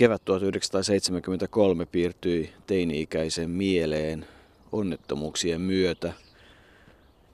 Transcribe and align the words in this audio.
Kevät 0.00 0.24
1973 0.24 1.86
piirtyi 1.86 2.52
teini-ikäisen 2.66 3.50
mieleen 3.50 4.26
onnettomuuksien 4.72 5.60
myötä. 5.60 6.12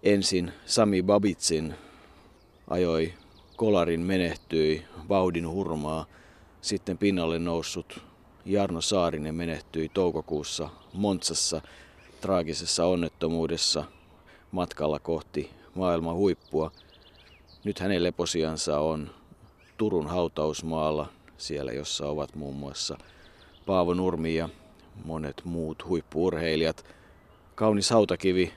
Ensin 0.03 0.53
Sami 0.65 1.03
Babitsin 1.03 1.75
ajoi 2.69 3.15
kolarin 3.57 4.01
menehtyi 4.01 4.85
vauhdin 5.09 5.49
hurmaa. 5.49 6.07
Sitten 6.61 6.99
pinnalle 6.99 7.39
noussut 7.39 8.01
Jarno 8.45 8.81
Saarinen 8.81 9.35
menehtyi 9.35 9.89
toukokuussa 9.89 10.69
Montsassa 10.93 11.61
traagisessa 12.21 12.87
onnettomuudessa 12.87 13.85
matkalla 14.51 14.99
kohti 14.99 15.51
maailman 15.75 16.15
huippua. 16.15 16.71
Nyt 17.65 17.79
hänen 17.79 18.03
leposiansa 18.03 18.81
on 18.81 19.11
Turun 19.77 20.07
hautausmaalla, 20.07 21.16
siellä 21.39 21.73
jossa 21.73 22.09
ovat 22.09 22.35
muun 22.35 22.57
muassa 22.57 22.99
Paavo 23.67 23.95
Nurmi 23.95 24.35
ja 24.35 24.49
monet 25.05 25.43
muut 25.45 25.85
huippuurheilijat. 25.89 26.85
Kaunis 27.55 27.91
hautakivi, 27.91 28.53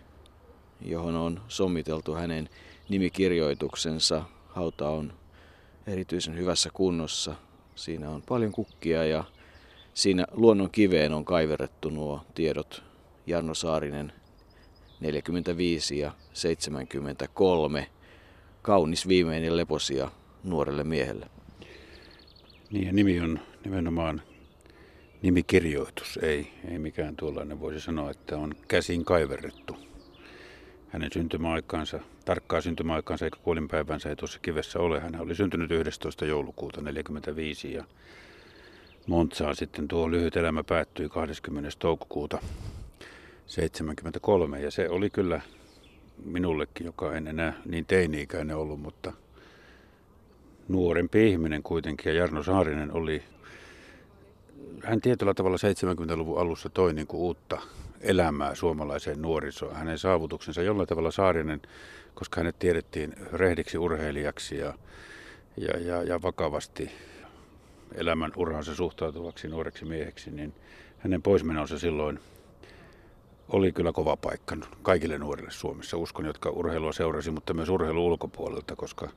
johon 0.82 1.16
on 1.16 1.42
sommiteltu 1.48 2.14
hänen 2.14 2.50
nimikirjoituksensa. 2.90 4.24
Hauta 4.48 4.90
on 4.90 5.14
erityisen 5.88 6.38
hyvässä 6.38 6.70
kunnossa. 6.74 7.36
Siinä 7.76 8.10
on 8.10 8.22
paljon 8.22 8.52
kukkia 8.52 9.06
ja 9.06 9.24
siinä 9.94 10.26
luonnon 10.32 10.72
kiveen 10.72 11.14
on 11.14 11.26
kaiverrettu 11.26 11.90
nuo 11.90 12.22
tiedot 12.36 12.84
Jarno 13.28 13.54
Saarinen 13.54 14.14
45 15.00 16.00
ja 16.00 16.12
73. 16.34 17.88
Kaunis 18.62 19.08
viimeinen 19.08 19.58
leposia 19.58 20.12
nuorelle 20.44 20.84
miehelle. 20.84 21.39
Niin 22.72 22.88
ja 22.88 22.94
nimi 22.94 23.20
on 23.20 23.40
nimenomaan 23.64 24.22
nimikirjoitus, 25.22 26.20
ei, 26.22 26.52
ei 26.72 26.80
mikään 26.80 27.16
tuollainen 27.16 27.60
voisi 27.60 27.82
sanoa, 27.82 28.12
että 28.12 28.38
on 28.38 28.56
käsin 28.68 29.06
kaiverrettu. 29.06 29.78
Hänen 30.90 31.10
syntymäaikaansa, 31.14 32.00
tarkkaa 32.26 32.62
syntymäaikaansa 32.62 33.26
eikä 33.26 33.38
kuolinpäivänsä 33.44 34.10
ei 34.10 34.16
tuossa 34.16 34.40
kivessä 34.40 34.80
ole. 34.80 35.00
Hän 35.00 35.22
oli 35.22 35.36
syntynyt 35.36 35.72
11. 35.72 36.26
joulukuuta 36.26 36.82
1945 36.82 37.74
ja 37.74 37.84
Montsaan 39.08 39.56
sitten 39.56 39.88
tuo 39.88 40.12
lyhyt 40.12 40.38
elämä 40.38 40.64
päättyi 40.64 41.10
20. 41.10 41.70
toukokuuta 41.80 42.40
73 43.46 44.60
ja 44.60 44.72
se 44.72 44.90
oli 44.90 45.10
kyllä 45.10 45.42
minullekin, 46.26 46.86
joka 46.86 47.16
en 47.16 47.28
enää 47.28 47.54
niin 47.66 47.86
teini-ikäinen 47.86 48.56
ollut, 48.56 48.82
mutta 48.82 49.14
nuorempi 50.70 51.30
ihminen 51.30 51.64
kuitenkin. 51.64 52.14
Ja 52.14 52.20
Jarno 52.20 52.44
Saarinen 52.44 52.92
oli, 52.92 53.24
hän 54.84 55.02
tietyllä 55.02 55.34
tavalla 55.34 55.58
70-luvun 55.58 56.40
alussa 56.40 56.70
toi 56.70 56.94
niin 56.94 57.08
kuin 57.08 57.22
uutta 57.22 57.62
elämää 58.02 58.56
suomalaiseen 58.56 59.22
nuorisoon. 59.22 59.76
Hänen 59.76 59.98
saavutuksensa 59.98 60.62
jollain 60.62 60.88
tavalla 60.88 61.12
Saarinen, 61.12 61.62
koska 62.14 62.40
hänet 62.40 62.60
tiedettiin 62.60 63.14
rehdiksi 63.34 63.78
urheilijaksi 63.78 64.58
ja, 64.58 64.74
ja, 65.58 65.80
ja, 65.80 66.04
ja 66.04 66.22
vakavasti 66.22 66.92
elämän 67.96 68.32
uransa 68.36 68.76
suhtautuvaksi 68.76 69.48
nuoreksi 69.48 69.86
mieheksi, 69.86 70.32
niin 70.32 70.54
hänen 71.00 71.22
poismenonsa 71.22 71.80
silloin 71.80 72.20
oli 73.50 73.72
kyllä 73.72 73.92
kova 73.92 74.18
paikka 74.18 74.56
kaikille 74.82 75.18
nuorille 75.18 75.52
Suomessa, 75.52 75.98
uskon, 75.98 76.26
jotka 76.26 76.50
urheilua 76.50 76.92
seurasi, 76.92 77.32
mutta 77.32 77.54
myös 77.54 77.70
urheilu 77.70 78.06
ulkopuolelta, 78.06 78.76
koska 78.76 79.10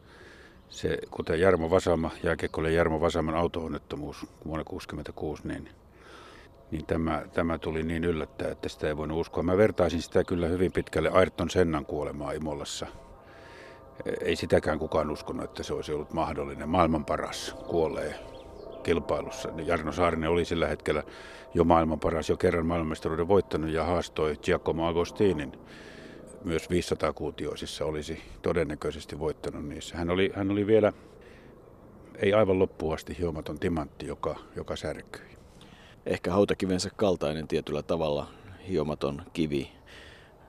se, 0.73 0.99
kuten 1.11 1.41
Jarmo 1.41 1.71
Vasama, 1.71 2.11
jääkiekkoille 2.23 2.71
Jarmo 2.71 3.01
Vasaman 3.01 3.35
auto-onnettomuus 3.35 4.27
vuonna 4.47 4.65
1966, 4.65 5.49
niin, 5.49 5.69
niin 6.71 6.87
tämä, 6.87 7.23
tämä 7.33 7.59
tuli 7.59 7.83
niin 7.83 8.05
yllättää, 8.05 8.51
että 8.51 8.69
sitä 8.69 8.89
ei 8.89 8.97
voinut 8.97 9.21
uskoa. 9.21 9.43
Mä 9.43 9.57
vertaisin 9.57 10.03
sitä 10.03 10.25
kyllä 10.25 10.49
hyvin 10.49 10.73
pitkälle 10.73 11.11
Ayrton 11.13 11.51
Sennan 11.51 11.87
kuolemaa 11.87 12.33
Imolassa. 12.33 12.87
Ei 14.21 14.37
sitäkään 14.37 14.79
kukaan 14.79 15.11
uskonut, 15.11 15.45
että 15.45 15.63
se 15.63 15.75
olisi 15.75 15.93
ollut 15.93 16.13
mahdollinen. 16.13 16.69
Maailman 16.69 17.05
paras 17.05 17.57
kuolee 17.67 18.15
kilpailussa. 18.83 19.49
Jarno 19.67 19.93
Saarinen 19.93 20.31
oli 20.31 20.45
sillä 20.45 20.69
hetkellä 20.69 21.03
jo 21.55 21.65
maailman 21.65 22.01
paras, 22.01 22.29
jo 22.29 22.37
kerran 22.37 22.67
maailmanmestaruuden 22.67 23.29
voittanut 23.29 23.71
ja 23.71 23.85
haastoi 23.85 24.37
Giacomo 24.43 24.89
Agostinin 24.89 25.53
myös 26.45 26.69
500-kuutioisissa 26.71 27.85
olisi 27.85 28.23
todennäköisesti 28.43 29.19
voittanut 29.19 29.69
niissä. 29.69 29.97
Hän 29.97 30.11
oli, 30.11 30.33
hän 30.35 30.51
oli 30.51 30.67
vielä, 30.67 30.93
ei 32.17 32.33
aivan 32.33 32.59
loppuun 32.59 32.95
asti 32.95 33.19
hiomaton 33.19 33.59
timantti, 33.59 34.07
joka, 34.07 34.37
joka 34.57 34.77
särkyi. 34.77 35.37
Ehkä 36.07 36.33
hautakivensä 36.33 36.91
kaltainen 36.97 37.49
tietyllä 37.49 37.83
tavalla 37.83 38.27
hiomaton 38.69 39.23
kivi, 39.33 39.73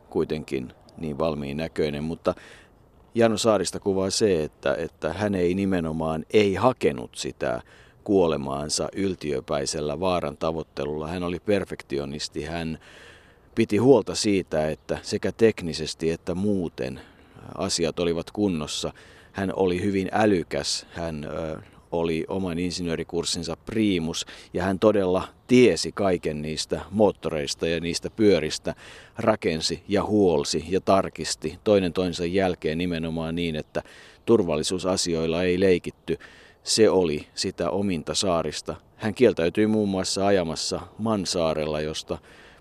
kuitenkin 0.09 0.73
niin 0.97 1.17
valmiin 1.17 1.57
näköinen, 1.57 2.03
mutta 2.03 2.35
Jano 3.15 3.37
Saarista 3.37 3.79
kuvaa 3.79 4.09
se, 4.09 4.43
että, 4.43 4.75
että 4.75 5.13
hän 5.13 5.35
ei 5.35 5.53
nimenomaan 5.53 6.25
ei 6.33 6.55
hakenut 6.55 7.15
sitä 7.15 7.61
kuolemaansa 8.03 8.89
yltiöpäisellä 8.95 9.99
vaaran 9.99 10.37
tavoittelulla. 10.37 11.07
Hän 11.07 11.23
oli 11.23 11.39
perfektionisti, 11.39 12.43
hän 12.43 12.79
piti 13.55 13.77
huolta 13.77 14.15
siitä, 14.15 14.69
että 14.69 14.97
sekä 15.01 15.31
teknisesti 15.31 16.11
että 16.11 16.35
muuten 16.35 16.99
asiat 17.57 17.99
olivat 17.99 18.31
kunnossa. 18.31 18.93
Hän 19.31 19.53
oli 19.55 19.81
hyvin 19.81 20.09
älykäs, 20.11 20.85
hän 20.91 21.27
oli 21.91 22.25
oman 22.27 22.59
insinöörikurssinsa 22.59 23.57
priimus 23.65 24.25
ja 24.53 24.63
hän 24.63 24.79
todella 24.79 25.27
tiesi 25.47 25.91
kaiken 25.91 26.41
niistä 26.41 26.81
moottoreista 26.91 27.67
ja 27.67 27.79
niistä 27.79 28.09
pyöristä, 28.09 28.75
rakensi 29.17 29.83
ja 29.87 30.03
huolsi 30.03 30.65
ja 30.69 30.81
tarkisti 30.81 31.59
toinen 31.63 31.93
toisensa 31.93 32.25
jälkeen 32.25 32.77
nimenomaan 32.77 33.35
niin, 33.35 33.55
että 33.55 33.83
turvallisuusasioilla 34.25 35.43
ei 35.43 35.59
leikitty. 35.59 36.17
Se 36.63 36.89
oli 36.89 37.27
sitä 37.35 37.69
ominta 37.69 38.15
saarista. 38.15 38.75
Hän 38.95 39.13
kieltäytyi 39.13 39.67
muun 39.67 39.89
muassa 39.89 40.27
ajamassa 40.27 40.81
Mansaarella, 40.97 41.81
josta 41.81 42.17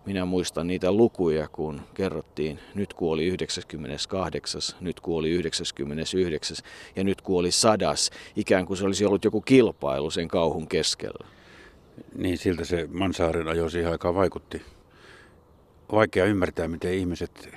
minä 0.07 0.25
muistan 0.25 0.67
niitä 0.67 0.93
lukuja, 0.93 1.49
kun 1.49 1.81
kerrottiin, 1.95 2.59
nyt 2.75 2.95
kuoli 2.95 3.27
98, 3.27 4.61
nyt 4.81 5.01
kuoli 5.01 5.31
99 5.31 6.57
ja 6.97 7.05
nyt 7.05 7.21
kuoli 7.21 7.51
sadas, 7.51 8.11
ikään 8.37 8.67
kuin 8.67 8.77
se 8.77 8.85
olisi 8.85 9.05
ollut 9.05 9.25
joku 9.25 9.41
kilpailu 9.41 10.11
sen 10.11 10.29
kauhun 10.29 10.69
keskellä. 10.69 11.27
Niin, 12.15 12.39
siltä 12.39 12.65
se 12.65 12.89
Mansaaren 12.93 13.49
ajo 13.49 13.69
siihen 13.69 13.93
aikaan 13.93 14.15
vaikutti. 14.15 14.63
Vaikea 15.93 16.25
ymmärtää, 16.25 16.69
miten 16.69 16.95
ihmiset, 16.95 17.49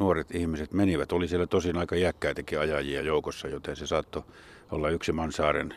nuoret 0.00 0.34
ihmiset 0.34 0.72
menivät. 0.72 1.12
Oli 1.12 1.28
siellä 1.28 1.46
tosin 1.46 1.76
aika 1.76 1.96
jäkkäitäkin 1.96 2.60
ajajia 2.60 3.02
joukossa, 3.02 3.48
joten 3.48 3.76
se 3.76 3.86
saattoi 3.86 4.22
olla 4.70 4.90
yksi 4.90 5.12
Mansaaren 5.12 5.74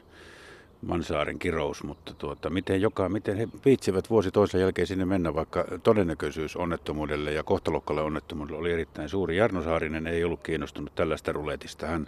Mansaaren 0.88 1.40
kirous, 1.40 1.84
mutta 1.84 2.14
tuota, 2.14 2.50
miten, 2.50 2.82
joka, 2.82 3.10
miten 3.10 3.38
he 3.38 3.48
viitsivät 3.66 4.10
vuosi 4.10 4.32
toisen 4.32 4.62
jälkeen 4.62 4.88
sinne 4.88 5.06
mennä, 5.06 5.36
vaikka 5.36 5.66
todennäköisyys 5.84 6.56
onnettomuudelle 6.56 7.32
ja 7.32 7.44
kohtalokkalle 7.44 8.02
onnettomuudelle 8.02 8.60
oli 8.60 8.72
erittäin 8.72 9.10
suuri. 9.10 9.38
Jarno 9.38 9.64
Saarinen 9.64 10.08
ei 10.08 10.24
ollut 10.24 10.44
kiinnostunut 10.44 10.96
tällaista 10.96 11.32
ruletista. 11.32 11.88
Hän 11.88 12.08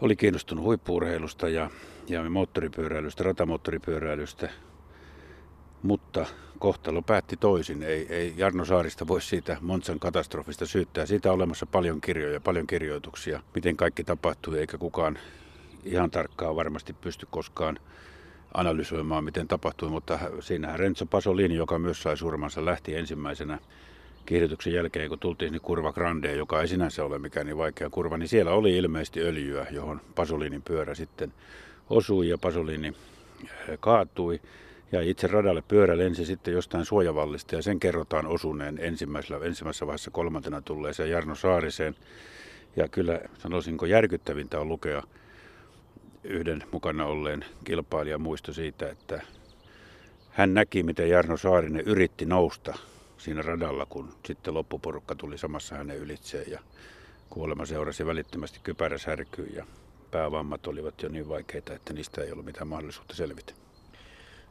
oli 0.00 0.16
kiinnostunut 0.16 0.64
huippuurheilusta 0.64 1.48
ja, 1.48 1.70
ja 2.08 2.30
moottoripyöräilystä, 2.30 3.24
ratamoottoripyöräilystä, 3.24 4.48
mutta 5.82 6.26
kohtalo 6.58 7.02
päätti 7.02 7.36
toisin. 7.36 7.82
Ei, 7.82 8.06
ei 8.10 8.34
Jarno 8.36 8.64
Saarista 8.64 9.08
voi 9.08 9.22
siitä 9.22 9.56
Montsan 9.60 10.00
katastrofista 10.00 10.66
syyttää. 10.66 11.06
Siitä 11.06 11.28
on 11.28 11.34
olemassa 11.34 11.66
paljon 11.66 12.00
kirjoja, 12.00 12.40
paljon 12.40 12.66
kirjoituksia, 12.66 13.42
miten 13.54 13.76
kaikki 13.76 14.04
tapahtui, 14.04 14.58
eikä 14.58 14.78
kukaan 14.78 15.18
ihan 15.84 16.10
tarkkaan 16.10 16.56
varmasti 16.56 16.92
pysty 16.92 17.26
koskaan 17.30 17.78
analysoimaan, 18.54 19.24
miten 19.24 19.48
tapahtui, 19.48 19.90
mutta 19.90 20.18
siinähän 20.40 20.78
Renzo 20.78 21.06
Pasolini, 21.06 21.54
joka 21.54 21.78
myös 21.78 22.02
sai 22.02 22.16
surmansa, 22.16 22.64
lähti 22.64 22.94
ensimmäisenä 22.94 23.58
kiihdytyksen 24.26 24.72
jälkeen, 24.72 25.08
kun 25.08 25.18
tultiin 25.18 25.52
niin 25.52 25.62
kurva 25.62 25.92
Grandeen, 25.92 26.38
joka 26.38 26.60
ei 26.60 26.68
sinänsä 26.68 27.04
ole 27.04 27.18
mikään 27.18 27.46
niin 27.46 27.56
vaikea 27.56 27.90
kurva, 27.90 28.16
niin 28.16 28.28
siellä 28.28 28.52
oli 28.52 28.76
ilmeisesti 28.76 29.20
öljyä, 29.20 29.66
johon 29.70 30.00
Pasolinin 30.14 30.62
pyörä 30.62 30.94
sitten 30.94 31.32
osui 31.90 32.28
ja 32.28 32.38
Pasolini 32.38 32.92
eh, 33.68 33.78
kaatui. 33.80 34.40
Ja 34.92 35.00
itse 35.00 35.26
radalle 35.26 35.62
pyörä 35.68 35.98
lensi 35.98 36.24
sitten 36.26 36.54
jostain 36.54 36.84
suojavallista 36.84 37.54
ja 37.54 37.62
sen 37.62 37.80
kerrotaan 37.80 38.26
osuneen 38.26 38.78
ensimmäisessä, 38.80 39.40
ensimmäisessä 39.42 39.86
vaiheessa 39.86 40.10
kolmantena 40.10 40.62
tulleeseen 40.62 41.10
Jarno 41.10 41.34
Saariseen. 41.34 41.94
Ja 42.76 42.88
kyllä 42.88 43.20
sanoisinko 43.38 43.86
järkyttävintä 43.86 44.60
on 44.60 44.68
lukea 44.68 45.02
yhden 46.24 46.64
mukana 46.72 47.06
olleen 47.06 47.44
kilpailijan 47.64 48.20
muisto 48.20 48.52
siitä, 48.52 48.90
että 48.90 49.22
hän 50.30 50.54
näki, 50.54 50.82
miten 50.82 51.10
Jarno 51.10 51.36
Saarinen 51.36 51.86
yritti 51.86 52.26
nousta 52.26 52.78
siinä 53.18 53.42
radalla, 53.42 53.86
kun 53.86 54.14
sitten 54.26 54.54
loppuporukka 54.54 55.14
tuli 55.14 55.38
samassa 55.38 55.74
hänen 55.74 55.96
ylitseen 55.96 56.50
ja 56.50 56.60
kuolema 57.30 57.66
seurasi 57.66 58.06
välittömästi 58.06 58.60
kypäräsärkyyn 58.62 59.54
ja 59.54 59.66
päävammat 60.10 60.66
olivat 60.66 61.02
jo 61.02 61.08
niin 61.08 61.28
vaikeita, 61.28 61.74
että 61.74 61.92
niistä 61.92 62.22
ei 62.22 62.32
ollut 62.32 62.44
mitään 62.44 62.68
mahdollisuutta 62.68 63.14
selvitä. 63.14 63.52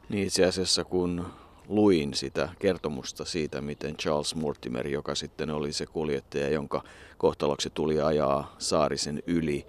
Niin 0.08 0.26
itse 0.26 0.44
asiassa 0.44 0.84
kun 0.84 1.26
luin 1.68 2.14
sitä 2.14 2.48
kertomusta 2.58 3.24
siitä, 3.24 3.60
miten 3.60 3.96
Charles 3.96 4.34
Mortimer, 4.34 4.86
joka 4.86 5.14
sitten 5.14 5.50
oli 5.50 5.72
se 5.72 5.86
kuljettaja, 5.86 6.48
jonka 6.48 6.84
kohtaloksi 7.18 7.70
tuli 7.70 8.00
ajaa 8.00 8.54
Saarisen 8.58 9.22
yli, 9.26 9.66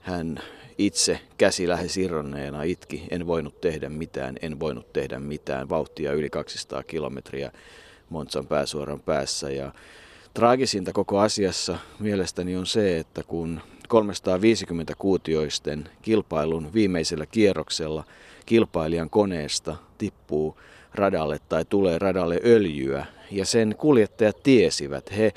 hän 0.00 0.40
itse 0.86 1.20
käsi 1.38 1.68
lähes 1.68 1.96
irronneena 1.96 2.62
itki, 2.62 3.02
en 3.10 3.26
voinut 3.26 3.60
tehdä 3.60 3.88
mitään, 3.88 4.36
en 4.42 4.60
voinut 4.60 4.92
tehdä 4.92 5.18
mitään, 5.18 5.68
vauhtia 5.68 6.12
yli 6.12 6.30
200 6.30 6.82
kilometriä 6.82 7.52
Monsan 8.08 8.46
pääsuoran 8.46 9.00
päässä. 9.00 9.50
Ja 9.50 9.72
Traagisinta 10.34 10.92
koko 10.92 11.18
asiassa 11.18 11.78
mielestäni 11.98 12.56
on 12.56 12.66
se, 12.66 12.98
että 12.98 13.22
kun 13.22 13.60
350 13.88 14.94
kuutioisten 14.98 15.88
kilpailun 16.02 16.74
viimeisellä 16.74 17.26
kierroksella 17.26 18.04
kilpailijan 18.46 19.10
koneesta 19.10 19.76
tippuu 19.98 20.56
radalle 20.94 21.38
tai 21.48 21.64
tulee 21.64 21.98
radalle 21.98 22.40
öljyä 22.44 23.06
ja 23.30 23.44
sen 23.44 23.74
kuljettajat 23.78 24.42
tiesivät, 24.42 25.16
he 25.16 25.32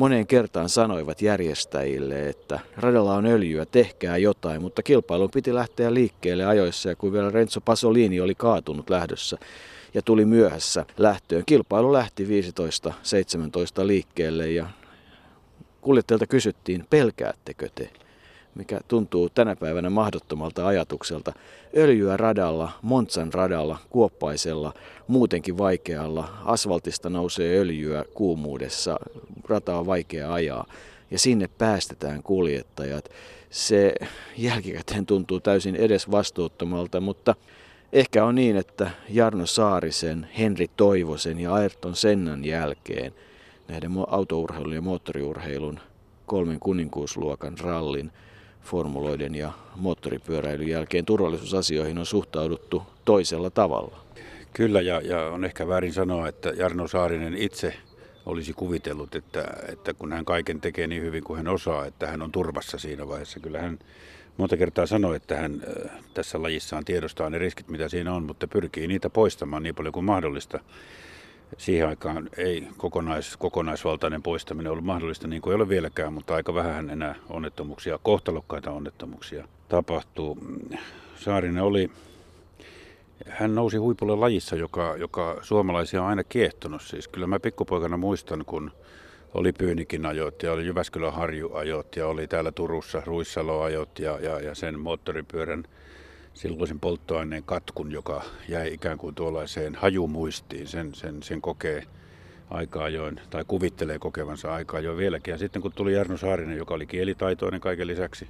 moneen 0.00 0.26
kertaan 0.26 0.68
sanoivat 0.68 1.22
järjestäjille, 1.22 2.28
että 2.28 2.60
radalla 2.76 3.14
on 3.14 3.26
öljyä, 3.26 3.66
tehkää 3.66 4.16
jotain, 4.16 4.62
mutta 4.62 4.82
kilpailun 4.82 5.30
piti 5.30 5.54
lähteä 5.54 5.94
liikkeelle 5.94 6.44
ajoissa 6.44 6.88
ja 6.88 6.96
kun 6.96 7.12
vielä 7.12 7.30
Renzo 7.30 7.60
Pasolini 7.60 8.20
oli 8.20 8.34
kaatunut 8.34 8.90
lähdössä 8.90 9.38
ja 9.94 10.02
tuli 10.02 10.24
myöhässä 10.24 10.86
lähtöön. 10.98 11.42
Kilpailu 11.46 11.92
lähti 11.92 12.24
15-17 12.24 12.26
liikkeelle 13.86 14.50
ja 14.50 14.66
kuljettajilta 15.80 16.26
kysyttiin, 16.26 16.86
pelkäättekö 16.90 17.68
te? 17.74 17.90
Mikä 18.54 18.80
tuntuu 18.88 19.28
tänä 19.28 19.56
päivänä 19.56 19.90
mahdottomalta 19.90 20.66
ajatukselta. 20.66 21.32
Öljyä 21.76 22.16
radalla, 22.16 22.72
Montsan 22.82 23.32
radalla, 23.32 23.78
kuoppaisella, 23.90 24.72
muutenkin 25.06 25.58
vaikealla. 25.58 26.28
Asfaltista 26.44 27.10
nousee 27.10 27.58
öljyä 27.58 28.04
kuumuudessa, 28.14 28.96
rata 29.48 29.78
on 29.78 29.86
vaikea 29.86 30.32
ajaa 30.32 30.66
ja 31.10 31.18
sinne 31.18 31.48
päästetään 31.58 32.22
kuljettajat. 32.22 33.08
Se 33.50 33.94
jälkikäteen 34.36 35.06
tuntuu 35.06 35.40
täysin 35.40 35.76
edes 35.76 36.10
vastuuttomalta, 36.10 37.00
mutta 37.00 37.34
ehkä 37.92 38.24
on 38.24 38.34
niin, 38.34 38.56
että 38.56 38.90
Jarno 39.08 39.46
Saarisen, 39.46 40.28
Henri 40.38 40.70
Toivosen 40.76 41.40
ja 41.40 41.54
Ayrton 41.54 41.96
Sennan 41.96 42.44
jälkeen 42.44 43.14
näiden 43.68 43.92
autourheilun 44.06 44.74
ja 44.74 44.80
moottoriurheilun 44.80 45.80
kolmen 46.26 46.60
kuninkuusluokan 46.60 47.58
rallin 47.58 48.12
formuloiden 48.64 49.34
ja 49.34 49.52
moottoripyöräilyn 49.76 50.68
jälkeen 50.68 51.04
turvallisuusasioihin 51.04 51.98
on 51.98 52.06
suhtauduttu 52.06 52.82
toisella 53.04 53.50
tavalla. 53.50 54.00
Kyllä, 54.52 54.80
ja, 54.80 55.00
ja 55.00 55.26
on 55.26 55.44
ehkä 55.44 55.68
väärin 55.68 55.92
sanoa, 55.92 56.28
että 56.28 56.48
Jarno 56.48 56.88
Saarinen 56.88 57.34
itse 57.34 57.74
olisi 58.26 58.52
kuvitellut, 58.52 59.14
että, 59.14 59.44
että 59.68 59.94
kun 59.94 60.12
hän 60.12 60.24
kaiken 60.24 60.60
tekee 60.60 60.86
niin 60.86 61.02
hyvin 61.02 61.24
kuin 61.24 61.36
hän 61.36 61.48
osaa, 61.48 61.86
että 61.86 62.06
hän 62.06 62.22
on 62.22 62.32
turvassa 62.32 62.78
siinä 62.78 63.08
vaiheessa. 63.08 63.40
Kyllä 63.40 63.60
hän 63.60 63.78
monta 64.36 64.56
kertaa 64.56 64.86
sanoi, 64.86 65.16
että 65.16 65.36
hän 65.36 65.62
tässä 66.14 66.42
lajissaan 66.42 66.84
tiedostaa 66.84 67.30
ne 67.30 67.38
riskit, 67.38 67.68
mitä 67.68 67.88
siinä 67.88 68.14
on, 68.14 68.22
mutta 68.22 68.48
pyrkii 68.48 68.86
niitä 68.86 69.10
poistamaan 69.10 69.62
niin 69.62 69.74
paljon 69.74 69.92
kuin 69.92 70.04
mahdollista 70.04 70.60
siihen 71.58 71.88
aikaan 71.88 72.28
ei 72.36 72.68
kokonais, 72.76 73.36
kokonaisvaltainen 73.36 74.22
poistaminen 74.22 74.72
ollut 74.72 74.84
mahdollista, 74.84 75.28
niin 75.28 75.42
kuin 75.42 75.52
ei 75.52 75.56
ole 75.56 75.68
vieläkään, 75.68 76.12
mutta 76.12 76.34
aika 76.34 76.54
vähän 76.54 76.90
enää 76.90 77.14
onnettomuuksia, 77.28 77.98
kohtalokkaita 78.02 78.70
onnettomuuksia 78.70 79.48
tapahtuu. 79.68 80.38
Saarinen 81.16 81.62
oli, 81.62 81.90
hän 83.28 83.54
nousi 83.54 83.76
huipulle 83.76 84.16
lajissa, 84.16 84.56
joka, 84.56 84.96
joka 84.96 85.38
suomalaisia 85.42 86.02
on 86.02 86.08
aina 86.08 86.24
kiehtonut. 86.24 86.82
Siis 86.82 87.08
kyllä 87.08 87.26
mä 87.26 87.40
pikkupoikana 87.40 87.96
muistan, 87.96 88.44
kun 88.46 88.70
oli 89.34 89.52
Pyynikin 89.52 90.06
ajot 90.06 90.42
ja 90.42 90.52
oli 90.52 90.66
Jyväskylän 90.66 91.12
Harju 91.12 91.54
ajot 91.54 91.96
ja 91.96 92.06
oli 92.06 92.26
täällä 92.26 92.52
Turussa 92.52 93.02
Ruissalo 93.04 93.62
ajot 93.62 93.98
ja, 93.98 94.18
ja, 94.20 94.40
ja 94.40 94.54
sen 94.54 94.80
moottoripyörän 94.80 95.64
silloisen 96.40 96.80
polttoaineen 96.80 97.42
katkun, 97.42 97.92
joka 97.92 98.22
jäi 98.48 98.74
ikään 98.74 98.98
kuin 98.98 99.14
tuollaiseen 99.14 99.74
hajumuistiin. 99.74 100.66
Sen, 100.68 100.94
sen, 100.94 101.22
sen 101.22 101.40
kokee 101.40 101.82
aika 102.50 102.84
ajoin, 102.84 103.20
tai 103.30 103.44
kuvittelee 103.46 103.98
kokevansa 103.98 104.54
aika 104.54 104.76
ajoin 104.76 104.98
vieläkin. 104.98 105.32
Ja 105.32 105.38
sitten 105.38 105.62
kun 105.62 105.72
tuli 105.72 105.92
Jarno 105.92 106.16
Saarinen, 106.16 106.56
joka 106.58 106.74
oli 106.74 106.86
kielitaitoinen 106.86 107.60
kaiken 107.60 107.86
lisäksi, 107.86 108.28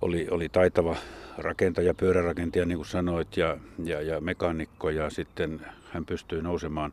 oli, 0.00 0.28
oli 0.30 0.48
taitava 0.48 0.96
rakentaja, 1.38 1.94
pyörärakentaja, 1.94 2.66
niin 2.66 2.78
kuin 2.78 2.86
sanoit, 2.86 3.36
ja, 3.36 3.58
ja, 3.84 4.02
ja 4.02 4.20
mekaanikko, 4.20 4.90
ja 4.90 5.10
sitten 5.10 5.60
hän 5.92 6.04
pystyi 6.04 6.42
nousemaan 6.42 6.92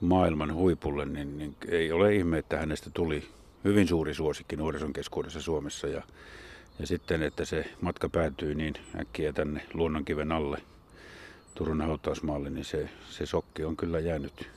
maailman 0.00 0.54
huipulle, 0.54 1.06
niin, 1.06 1.38
niin 1.38 1.56
ei 1.68 1.92
ole 1.92 2.14
ihme, 2.14 2.38
että 2.38 2.58
hänestä 2.58 2.90
tuli 2.94 3.28
hyvin 3.64 3.88
suuri 3.88 4.14
suosikki 4.14 4.56
nuorison 4.56 4.92
keskuudessa 4.92 5.40
Suomessa. 5.40 5.86
Ja 5.86 6.02
ja 6.78 6.86
sitten, 6.86 7.22
että 7.22 7.44
se 7.44 7.64
matka 7.80 8.08
päätyy 8.08 8.54
niin 8.54 8.74
äkkiä 9.00 9.32
tänne 9.32 9.66
luonnonkiven 9.74 10.32
alle 10.32 10.62
Turun 11.54 11.80
hautausmaalle, 11.80 12.50
niin 12.50 12.64
se, 12.64 12.88
se 13.10 13.26
sokki 13.26 13.64
on 13.64 13.76
kyllä 13.76 13.98
jäänyt, 13.98 14.50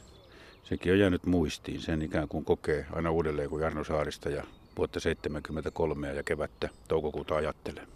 sekin 0.63 0.91
on 0.93 0.99
jäänyt 0.99 1.25
muistiin. 1.25 1.81
Sen 1.81 2.01
ikään 2.01 2.27
kuin 2.27 2.45
kokee 2.45 2.85
aina 2.93 3.11
uudelleen 3.11 3.49
kuin 3.49 3.61
Jarno 3.61 3.83
Saarista 3.83 4.29
ja 4.29 4.43
vuotta 4.77 4.99
73 4.99 6.07
ja 6.13 6.23
kevättä 6.23 6.69
toukokuuta 6.87 7.35
ajattelee. 7.35 7.87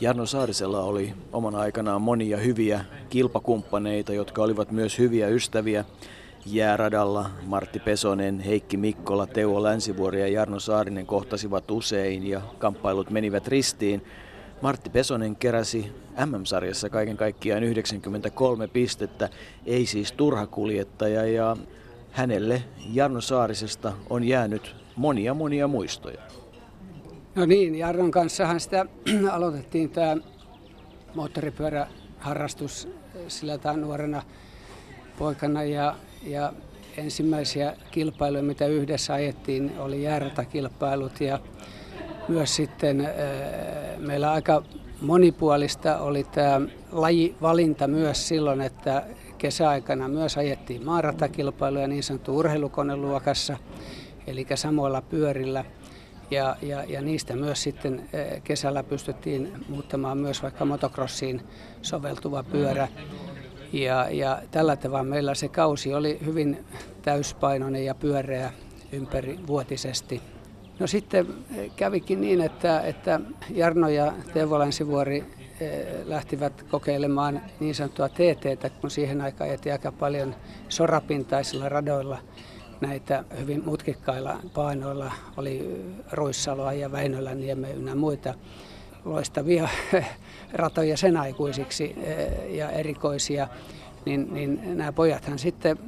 Jarno 0.00 0.26
Saarisella 0.26 0.82
oli 0.82 1.14
omana 1.32 1.60
aikanaan 1.60 2.02
monia 2.02 2.36
hyviä 2.36 2.84
kilpakumppaneita, 3.08 4.12
jotka 4.12 4.42
olivat 4.42 4.70
myös 4.70 4.98
hyviä 4.98 5.28
ystäviä 5.28 5.84
jääradalla 6.46 7.30
Martti 7.46 7.78
Pesonen, 7.78 8.40
Heikki 8.40 8.76
Mikkola, 8.76 9.26
Teuvo 9.26 9.62
Länsivuori 9.62 10.20
ja 10.20 10.28
Jarno 10.28 10.60
Saarinen 10.60 11.06
kohtasivat 11.06 11.70
usein 11.70 12.26
ja 12.26 12.40
kamppailut 12.58 13.10
menivät 13.10 13.48
ristiin. 13.48 14.04
Martti 14.60 14.90
Pesonen 14.90 15.36
keräsi 15.36 15.92
MM-sarjassa 16.26 16.90
kaiken 16.90 17.16
kaikkiaan 17.16 17.62
93 17.62 18.68
pistettä, 18.68 19.28
ei 19.66 19.86
siis 19.86 20.12
turha 20.12 20.46
kuljettaja 20.46 21.26
ja 21.26 21.56
hänelle 22.10 22.62
Jarno 22.92 23.20
Saarisesta 23.20 23.92
on 24.10 24.24
jäänyt 24.24 24.76
monia 24.96 25.34
monia 25.34 25.68
muistoja. 25.68 26.22
No 27.34 27.46
niin, 27.46 27.74
Jarnon 27.74 28.10
kanssahan 28.10 28.60
sitä 28.60 28.86
aloitettiin 29.32 29.90
tämä 29.90 30.16
moottoripyöräharrastus 31.14 32.88
sillä 33.28 33.58
nuorena 33.76 34.22
poikana 35.18 35.62
ja 35.62 35.96
ja 36.24 36.52
ensimmäisiä 36.96 37.76
kilpailuja, 37.90 38.42
mitä 38.42 38.66
yhdessä 38.66 39.14
ajettiin, 39.14 39.72
oli 39.78 40.02
jääratakilpailut 40.02 41.20
ja 41.20 41.38
myös 42.28 42.56
sitten 42.56 43.00
äh, 43.00 43.08
meillä 43.98 44.32
aika 44.32 44.62
monipuolista 45.00 45.98
oli 45.98 46.24
tämä 46.24 46.60
lajivalinta 46.92 47.88
myös 47.88 48.28
silloin, 48.28 48.60
että 48.60 49.04
kesäaikana 49.38 50.08
myös 50.08 50.36
ajettiin 50.36 50.84
maaratakilpailuja 50.84 51.88
niin 51.88 52.02
sanottu 52.02 52.36
urheilukoneluokassa, 52.36 53.56
eli 54.26 54.46
samoilla 54.54 55.02
pyörillä. 55.02 55.64
Ja, 56.30 56.56
ja, 56.62 56.84
ja 56.84 57.02
niistä 57.02 57.36
myös 57.36 57.62
sitten 57.62 57.98
äh, 58.00 58.42
kesällä 58.44 58.82
pystyttiin 58.82 59.52
muuttamaan 59.68 60.18
myös 60.18 60.42
vaikka 60.42 60.64
motocrossiin 60.64 61.42
soveltuva 61.82 62.42
pyörä. 62.42 62.88
Ja, 63.72 64.08
ja 64.10 64.42
tällä 64.50 64.76
tavalla 64.76 65.04
meillä 65.04 65.34
se 65.34 65.48
kausi 65.48 65.94
oli 65.94 66.18
hyvin 66.24 66.64
täyspainoinen 67.02 67.84
ja 67.84 67.94
pyöreä 67.94 68.52
ympäri 68.92 69.38
vuotisesti. 69.46 70.22
No 70.78 70.86
sitten 70.86 71.26
kävikin 71.76 72.20
niin, 72.20 72.40
että, 72.40 72.80
että 72.80 73.20
Jarno 73.50 73.88
ja 73.88 74.12
Teuvo 74.32 74.58
Länsivuori 74.58 75.24
eh, 75.60 75.86
lähtivät 76.04 76.62
kokeilemaan 76.62 77.42
niin 77.60 77.74
sanottua 77.74 78.08
TT, 78.08 78.80
kun 78.80 78.90
siihen 78.90 79.20
aikaan 79.20 79.50
ajettiin 79.50 79.72
aika 79.72 79.92
paljon 79.92 80.34
sorapintaisilla 80.68 81.68
radoilla 81.68 82.18
näitä 82.80 83.24
hyvin 83.40 83.64
mutkikkailla 83.64 84.38
painoilla. 84.54 85.12
Oli 85.36 85.84
Ruissaloa 86.12 86.72
ja 86.72 86.92
Väinölänniemeä 86.92 87.74
ynnä 87.74 87.94
muita 87.94 88.34
loistavia 89.04 89.68
ratoja 90.52 90.96
sen 90.96 91.16
aikuisiksi 91.16 91.94
eh, 92.02 92.54
ja 92.54 92.70
erikoisia, 92.70 93.48
niin, 94.04 94.34
niin 94.34 94.78
nämä 94.78 94.92
pojathan 94.92 95.38
sitten 95.38 95.78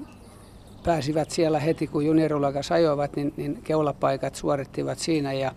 pääsivät 0.85 1.30
siellä 1.30 1.61
heti, 1.61 1.87
kun 1.87 2.06
junioriluokas 2.06 2.73
ajoivat, 2.73 3.16
niin, 3.16 3.35
niin 3.37 3.62
keulapaikat 3.62 4.35
suorittivat 4.35 4.99
siinä 4.99 5.33
ja 5.33 5.52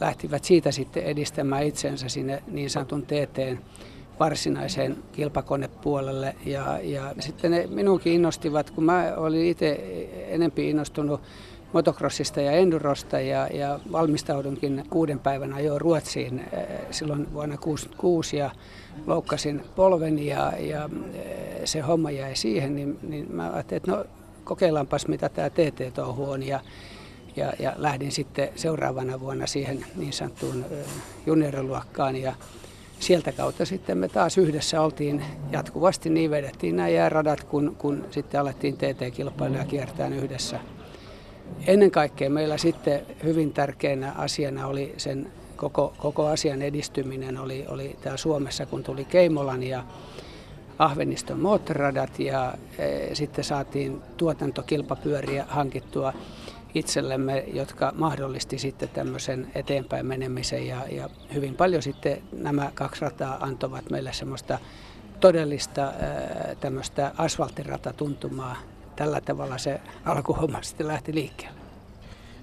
lähtivät 0.00 0.44
siitä 0.44 0.72
sitten 0.72 1.02
edistämään 1.02 1.66
itsensä 1.66 2.08
sinne 2.08 2.42
niin 2.46 2.70
sanotun 2.70 3.02
TTn 3.02 3.58
varsinaiseen 4.20 4.96
kilpakonepuolelle. 5.12 6.36
Ja, 6.46 6.78
ja 6.82 7.14
sitten 7.20 7.50
ne 7.50 7.66
minunkin 7.66 8.12
innostivat, 8.12 8.70
kun 8.70 8.84
mä 8.84 9.12
olin 9.16 9.46
itse 9.46 9.72
enempi 10.28 10.70
innostunut 10.70 11.20
motocrossista 11.74 12.40
ja 12.40 12.52
endurosta 12.52 13.20
ja, 13.20 13.46
ja 13.46 13.80
valmistaudunkin 13.92 14.84
kuuden 14.90 15.18
päivän 15.18 15.52
ajoin 15.52 15.80
Ruotsiin 15.80 16.40
eh, 16.40 16.66
silloin 16.90 17.32
vuonna 17.32 17.56
1966 17.56 18.36
ja 18.36 18.50
loukkasin 19.06 19.62
polven 19.76 20.26
ja, 20.26 20.52
ja 20.58 20.90
eh, 21.14 21.60
se 21.64 21.80
homma 21.80 22.10
jäi 22.10 22.36
siihen, 22.36 22.76
niin, 22.76 22.98
niin 23.02 23.34
mä 23.34 23.50
ajattelin, 23.52 23.76
että 23.76 23.90
no 23.90 24.04
kokeillaanpas 24.44 25.08
mitä 25.08 25.28
tämä 25.28 25.50
TT-touhu 25.50 26.30
on 26.30 26.42
ja, 26.42 26.60
ja, 27.36 27.52
ja 27.58 27.72
lähdin 27.76 28.12
sitten 28.12 28.48
seuraavana 28.56 29.20
vuonna 29.20 29.46
siihen 29.46 29.86
niin 29.96 30.12
sanottuun 30.12 30.64
eh, 30.70 30.86
junioriluokkaan 31.26 32.16
ja 32.16 32.34
sieltä 33.00 33.32
kautta 33.32 33.64
sitten 33.64 33.98
me 33.98 34.08
taas 34.08 34.38
yhdessä 34.38 34.80
oltiin 34.80 35.24
jatkuvasti, 35.50 36.10
niin 36.10 36.30
vedettiin 36.30 36.76
nämä 36.76 36.88
jääradat, 36.88 37.44
kun, 37.44 37.76
kun 37.78 38.04
sitten 38.10 38.40
alettiin 38.40 38.76
TT-kilpailuja 38.76 39.64
kiertää 39.64 40.08
yhdessä. 40.08 40.60
Ennen 41.66 41.90
kaikkea 41.90 42.30
meillä 42.30 42.58
sitten 42.58 43.00
hyvin 43.24 43.52
tärkeänä 43.52 44.12
asiana 44.12 44.66
oli 44.66 44.94
sen 44.96 45.32
koko, 45.56 45.94
koko 45.98 46.26
asian 46.26 46.62
edistyminen 46.62 47.38
oli, 47.38 47.64
oli 47.68 47.96
täällä 48.00 48.16
Suomessa, 48.16 48.66
kun 48.66 48.82
tuli 48.82 49.04
Keimolan 49.04 49.62
ja 49.62 49.84
Ahveniston 50.78 51.40
moottoriradat 51.40 52.18
ja 52.18 52.54
e, 52.78 53.14
sitten 53.14 53.44
saatiin 53.44 54.02
tuotantokilpapyöriä 54.16 55.44
hankittua 55.48 56.12
itsellemme, 56.74 57.44
jotka 57.52 57.92
mahdollisti 57.96 58.58
sitten 58.58 58.88
tämmöisen 58.88 59.50
eteenpäin 59.54 60.06
menemisen 60.06 60.66
ja, 60.66 60.76
ja 60.90 61.10
hyvin 61.34 61.54
paljon 61.54 61.82
sitten 61.82 62.22
nämä 62.32 62.70
kaksi 62.74 63.00
rataa 63.00 63.38
antoivat 63.40 63.90
meille 63.90 64.12
semmoista 64.12 64.58
todellista 65.20 65.82
ää, 65.82 66.54
tämmöistä 66.60 67.12
asfalttiratatuntumaa. 67.18 68.56
Tällä 68.96 69.20
tavalla 69.20 69.58
se 69.58 69.80
alkuhomma 70.04 70.62
sitten 70.62 70.88
lähti 70.88 71.14
liikkeelle. 71.14 71.64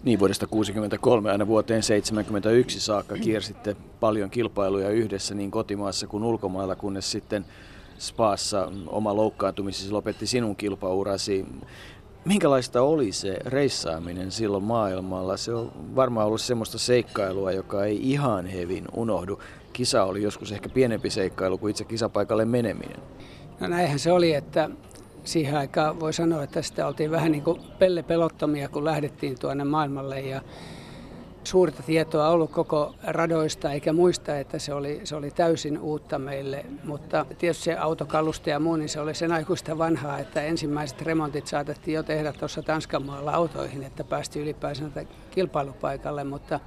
Niin, 0.03 0.19
vuodesta 0.19 0.47
1963 0.47 1.31
aina 1.31 1.47
vuoteen 1.47 1.81
1971 1.81 2.79
saakka 2.79 3.17
kiersitte 3.17 3.75
paljon 3.99 4.29
kilpailuja 4.29 4.89
yhdessä 4.89 5.35
niin 5.35 5.51
kotimaassa 5.51 6.07
kuin 6.07 6.23
ulkomailla, 6.23 6.75
kunnes 6.75 7.11
sitten 7.11 7.45
Spaassa 7.99 8.71
oma 8.87 9.15
loukkaantumisesi 9.15 9.91
lopetti 9.91 10.27
sinun 10.27 10.55
kilpaurasi. 10.55 11.45
Minkälaista 12.25 12.81
oli 12.81 13.11
se 13.11 13.37
reissaaminen 13.45 14.31
silloin 14.31 14.63
maailmalla? 14.63 15.37
Se 15.37 15.53
on 15.53 15.71
varmaan 15.95 16.27
ollut 16.27 16.41
semmoista 16.41 16.77
seikkailua, 16.77 17.51
joka 17.51 17.85
ei 17.85 18.11
ihan 18.11 18.45
hevin 18.45 18.85
unohdu. 18.95 19.39
Kisa 19.73 20.03
oli 20.03 20.23
joskus 20.23 20.51
ehkä 20.51 20.69
pienempi 20.69 21.09
seikkailu 21.09 21.57
kuin 21.57 21.71
itse 21.71 21.83
kisapaikalle 21.83 22.45
meneminen. 22.45 22.99
No 23.59 23.67
näinhän 23.67 23.99
se 23.99 24.11
oli, 24.11 24.33
että 24.33 24.69
siihen 25.23 25.57
aikaan 25.57 25.99
voi 25.99 26.13
sanoa, 26.13 26.43
että 26.43 26.61
sitä 26.61 26.87
oltiin 26.87 27.11
vähän 27.11 27.31
niin 27.31 27.43
kuin 27.43 27.61
pelle 27.79 28.03
pelottomia, 28.03 28.69
kun 28.69 28.85
lähdettiin 28.85 29.39
tuonne 29.39 29.63
maailmalle. 29.63 30.19
Ja 30.19 30.41
suurta 31.43 31.83
tietoa 31.83 32.29
ollut 32.29 32.51
koko 32.51 32.95
radoista, 33.03 33.71
eikä 33.71 33.93
muista, 33.93 34.37
että 34.37 34.59
se 34.59 34.73
oli, 34.73 35.01
se 35.03 35.15
oli 35.15 35.31
täysin 35.31 35.79
uutta 35.79 36.19
meille. 36.19 36.65
Mutta 36.83 37.25
tietysti 37.37 37.63
se 37.63 37.77
autokalusta 37.77 38.49
ja 38.49 38.59
muu, 38.59 38.75
niin 38.75 38.89
se 38.89 38.99
oli 38.99 39.15
sen 39.15 39.31
aikuista 39.31 39.77
vanhaa, 39.77 40.19
että 40.19 40.41
ensimmäiset 40.41 41.01
remontit 41.01 41.47
saatettiin 41.47 41.95
jo 41.95 42.03
tehdä 42.03 42.33
tuossa 42.33 42.61
Tanskan 42.61 43.05
maalla 43.05 43.31
autoihin, 43.31 43.83
että 43.83 44.03
päästi 44.03 44.39
ylipäänsä 44.39 44.83
kilpailupaikalle. 45.31 46.23
Mutta, 46.23 46.59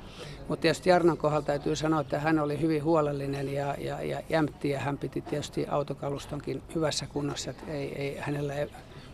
mutta 0.48 0.62
tietysti 0.62 0.90
Jarnon 0.90 1.16
kohdalla 1.16 1.46
täytyy 1.46 1.76
sanoa, 1.76 2.00
että 2.00 2.18
hän 2.18 2.38
oli 2.38 2.60
hyvin 2.60 2.84
huolellinen 2.84 3.52
ja, 3.52 3.74
ja, 3.78 4.02
ja 4.02 4.20
jämpti 4.28 4.70
ja 4.70 4.80
hän 4.80 4.98
piti 4.98 5.20
tietysti 5.20 5.66
autokalustonkin 5.70 6.62
hyvässä 6.74 7.06
kunnossa, 7.06 7.50
että 7.50 7.72
ei, 7.72 7.94
ei 7.96 8.16
hänellä 8.20 8.54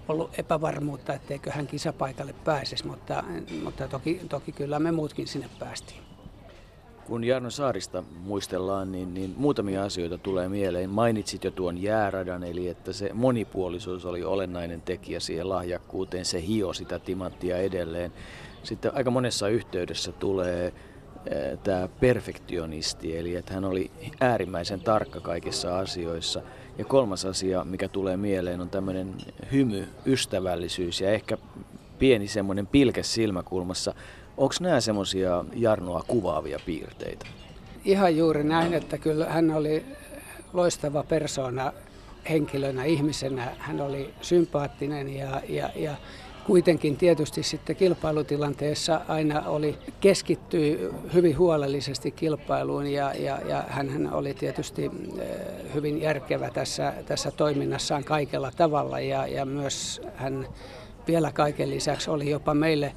ollut 0.09 0.39
epävarmuutta, 0.39 1.15
etteikö 1.15 1.51
hän 1.51 1.67
kisapaikalle 1.67 2.35
pääsisi, 2.45 2.87
mutta, 2.87 3.25
mutta 3.65 3.89
toki, 3.89 4.21
toki 4.29 4.53
kyllä 4.53 4.79
me 4.79 4.93
muutkin 4.93 5.27
sinne 5.27 5.49
päästiin. 5.59 6.01
Kun 7.07 7.25
Jarno 7.25 7.51
Saarista 7.51 8.03
muistellaan, 8.25 8.93
niin, 8.93 9.15
niin 9.15 9.35
muutamia 9.37 9.85
asioita 9.85 10.19
tulee 10.19 10.49
mieleen. 10.49 10.91
Mainitsit 10.91 11.45
jo 11.45 11.51
tuon 11.51 11.83
jääradan, 11.83 12.45
eli 12.45 12.69
että 12.69 12.93
se 12.93 13.11
monipuolisuus 13.13 14.07
oli 14.07 14.25
olennainen 14.25 14.81
tekijä 14.81 15.21
siihen 15.21 15.49
lahjakkuuteen. 15.49 16.25
Se 16.25 16.47
hio 16.47 16.73
sitä 16.73 16.99
timanttia 16.99 17.57
edelleen. 17.57 18.13
Sitten 18.63 18.95
aika 18.95 19.11
monessa 19.11 19.49
yhteydessä 19.49 20.13
tulee 20.13 20.67
eh, 20.67 21.59
tämä 21.59 21.89
perfektionisti, 22.01 23.17
eli 23.17 23.35
että 23.35 23.55
hän 23.55 23.65
oli 23.65 23.91
äärimmäisen 24.21 24.81
tarkka 24.81 25.21
kaikissa 25.21 25.79
asioissa– 25.79 26.43
ja 26.81 26.85
kolmas 26.85 27.25
asia, 27.25 27.65
mikä 27.65 27.89
tulee 27.89 28.17
mieleen, 28.17 28.61
on 28.61 28.71
tämmöinen 28.71 29.15
hymy, 29.53 29.89
ystävällisyys 30.07 31.01
ja 31.01 31.11
ehkä 31.11 31.39
pieni 31.99 32.29
semmoinen 32.29 32.67
pilke 32.67 33.03
silmäkulmassa. 33.03 33.95
Onko 34.37 34.55
nämä 34.61 34.81
semmoisia 34.81 35.45
Jarnoa 35.55 36.05
kuvaavia 36.07 36.59
piirteitä? 36.67 37.27
Ihan 37.85 38.17
juuri 38.17 38.45
näin, 38.45 38.75
että 38.75 38.99
kyllä 38.99 39.27
hän 39.27 39.51
oli 39.51 39.85
loistava 40.53 41.03
persona 41.03 41.73
henkilönä, 42.31 42.85
ihmisenä. 42.85 43.49
Hän 43.59 43.81
oli 43.81 44.15
sympaattinen 44.21 45.17
ja, 45.17 45.41
ja, 45.49 45.71
ja 45.77 45.97
kuitenkin 46.51 46.97
tietysti 46.97 47.43
sitten 47.43 47.77
kilpailutilanteessa 47.77 49.01
aina 49.09 49.43
oli 49.43 49.79
keskittyi 50.01 50.91
hyvin 51.15 51.39
huolellisesti 51.39 52.11
kilpailuun 52.11 52.87
ja, 52.87 53.15
ja, 53.15 53.39
ja 53.49 53.65
hän 53.69 54.09
oli 54.13 54.35
tietysti 54.35 54.85
eh, 54.85 54.91
hyvin 55.75 56.03
järkevä 56.03 56.51
tässä, 56.51 56.95
tässä 57.07 57.31
toiminnassaan 57.31 58.05
kaikella 58.05 58.53
tavalla 58.57 59.01
ja, 59.01 59.27
ja 59.27 59.45
myös 59.45 60.01
hän 60.17 60.49
vielä 61.07 61.33
kaiken 61.33 61.71
lisäksi 61.71 62.11
oli 62.11 62.31
jopa 62.31 62.55
meille 62.55 62.93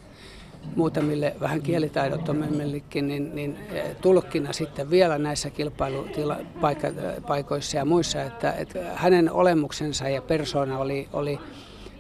muutamille 0.75 1.36
vähän 1.39 1.62
kielitaidottomimmillekin, 1.62 3.07
niin, 3.07 3.36
niin 3.36 3.57
eh, 3.72 3.95
tulkkina 4.01 4.53
sitten 4.53 4.89
vielä 4.89 5.17
näissä 5.17 5.50
kilpailupaikoissa 5.50 7.77
ja 7.77 7.86
muissa, 7.86 8.22
että, 8.22 8.51
että 8.51 8.79
hänen 8.95 9.31
olemuksensa 9.31 10.10
ja 10.10 10.22
persoona 10.22 10.79
oli, 10.79 11.07
oli 11.13 11.39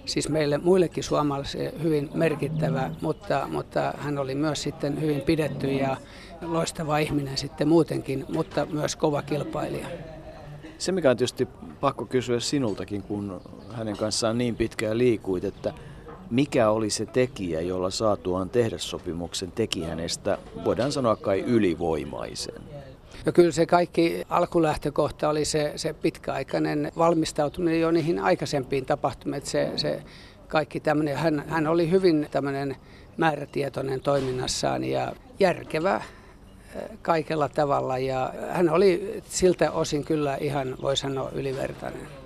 siis 0.05 0.29
meille 0.29 0.57
muillekin 0.57 1.03
suomalaisille 1.03 1.73
hyvin 1.83 2.09
merkittävä, 2.13 2.91
mutta, 3.01 3.47
mutta 3.51 3.93
hän 3.97 4.17
oli 4.17 4.35
myös 4.35 4.63
sitten 4.63 5.01
hyvin 5.01 5.21
pidetty 5.21 5.67
ja 5.67 5.97
loistava 6.41 6.97
ihminen 6.97 7.37
sitten 7.37 7.67
muutenkin, 7.67 8.25
mutta 8.33 8.65
myös 8.65 8.95
kova 8.95 9.21
kilpailija. 9.21 9.87
Se 10.77 10.91
mikä 10.91 11.11
on 11.11 11.17
tietysti 11.17 11.47
pakko 11.79 12.05
kysyä 12.05 12.39
sinultakin, 12.39 13.03
kun 13.03 13.41
hänen 13.71 13.97
kanssaan 13.97 14.37
niin 14.37 14.55
pitkään 14.55 14.97
liikuit, 14.97 15.43
että 15.43 15.73
mikä 16.29 16.69
oli 16.69 16.89
se 16.89 17.05
tekijä, 17.05 17.61
jolla 17.61 17.89
saatuaan 17.89 18.49
tehdä 18.49 18.77
sopimuksen 18.77 19.51
teki 19.51 19.83
hänestä, 19.83 20.37
voidaan 20.65 20.91
sanoa 20.91 21.15
kai 21.15 21.39
ylivoimaisen? 21.39 22.62
No 23.25 23.31
kyllä 23.31 23.51
se 23.51 23.65
kaikki 23.65 24.25
alkulähtökohta 24.29 25.29
oli 25.29 25.45
se, 25.45 25.73
se 25.75 25.93
pitkäaikainen 25.93 26.91
valmistautuminen 26.97 27.81
jo 27.81 27.91
niihin 27.91 28.19
aikaisempiin 28.19 28.85
tapahtumiin. 28.85 29.45
Se, 29.45 29.71
se 29.75 30.03
kaikki 30.47 30.79
tämmöinen, 30.79 31.17
hän, 31.17 31.43
hän 31.47 31.67
oli 31.67 31.91
hyvin 31.91 32.27
tämmöinen 32.31 32.75
määrätietoinen 33.17 34.01
toiminnassaan 34.01 34.83
ja 34.83 35.13
järkevä 35.39 35.95
eh, 35.95 36.81
kaikella 37.01 37.49
tavalla 37.49 37.97
ja 37.97 38.33
hän 38.49 38.69
oli 38.69 39.21
siltä 39.29 39.71
osin 39.71 40.05
kyllä 40.05 40.37
ihan, 40.41 40.75
voi 40.81 40.97
sanoa, 40.97 41.29
ylivertainen. 41.29 42.22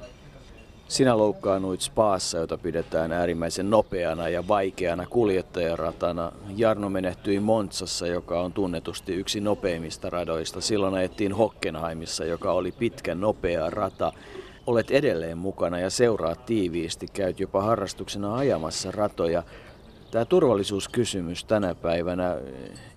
Sinä 0.87 1.17
loukkaannuit 1.17 1.81
Spaassa, 1.81 2.37
jota 2.37 2.57
pidetään 2.57 3.11
äärimmäisen 3.11 3.69
nopeana 3.69 4.29
ja 4.29 4.47
vaikeana 4.47 5.05
kuljettajaratana. 5.05 6.31
Jarno 6.55 6.89
menehtyi 6.89 7.39
Montsassa, 7.39 8.07
joka 8.07 8.41
on 8.41 8.53
tunnetusti 8.53 9.13
yksi 9.13 9.41
nopeimmista 9.41 10.09
radoista. 10.09 10.61
Silloin 10.61 10.93
ajettiin 10.93 11.33
Hockenheimissa, 11.33 12.25
joka 12.25 12.51
oli 12.51 12.71
pitkä 12.71 13.15
nopea 13.15 13.69
rata. 13.69 14.13
Olet 14.67 14.91
edelleen 14.91 15.37
mukana 15.37 15.79
ja 15.79 15.89
seuraat 15.89 16.45
tiiviisti, 16.45 17.07
käyt 17.13 17.39
jopa 17.39 17.61
harrastuksena 17.61 18.35
ajamassa 18.35 18.91
ratoja. 18.91 19.43
Tämä 20.11 20.25
turvallisuuskysymys 20.25 21.43
tänä 21.43 21.75
päivänä, 21.75 22.35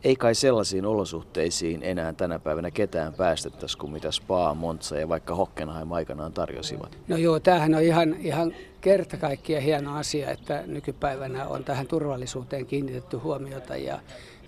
ei 0.04 0.16
kai 0.16 0.34
sellaisiin 0.34 0.86
olosuhteisiin 0.86 1.82
enää 1.82 2.12
tänä 2.12 2.38
päivänä 2.38 2.70
ketään 2.70 3.14
päästettäisi 3.14 3.78
kuin 3.78 3.92
mitä 3.92 4.10
Spa, 4.10 4.54
Monza 4.54 4.98
ja 4.98 5.08
vaikka 5.08 5.34
Hockenheim 5.34 5.92
aikanaan 5.92 6.32
tarjosivat. 6.32 6.98
No 7.08 7.16
joo, 7.16 7.40
tämähän 7.40 7.74
on 7.74 7.82
ihan, 7.82 8.16
ihan 8.20 8.54
kerta 8.80 9.16
kaikkiaan 9.16 9.62
hieno 9.64 9.96
asia, 9.96 10.30
että 10.30 10.62
nykypäivänä 10.66 11.46
on 11.46 11.64
tähän 11.64 11.86
turvallisuuteen 11.86 12.66
kiinnitetty 12.66 13.16
huomiota 13.16 13.76
ja 13.76 14.00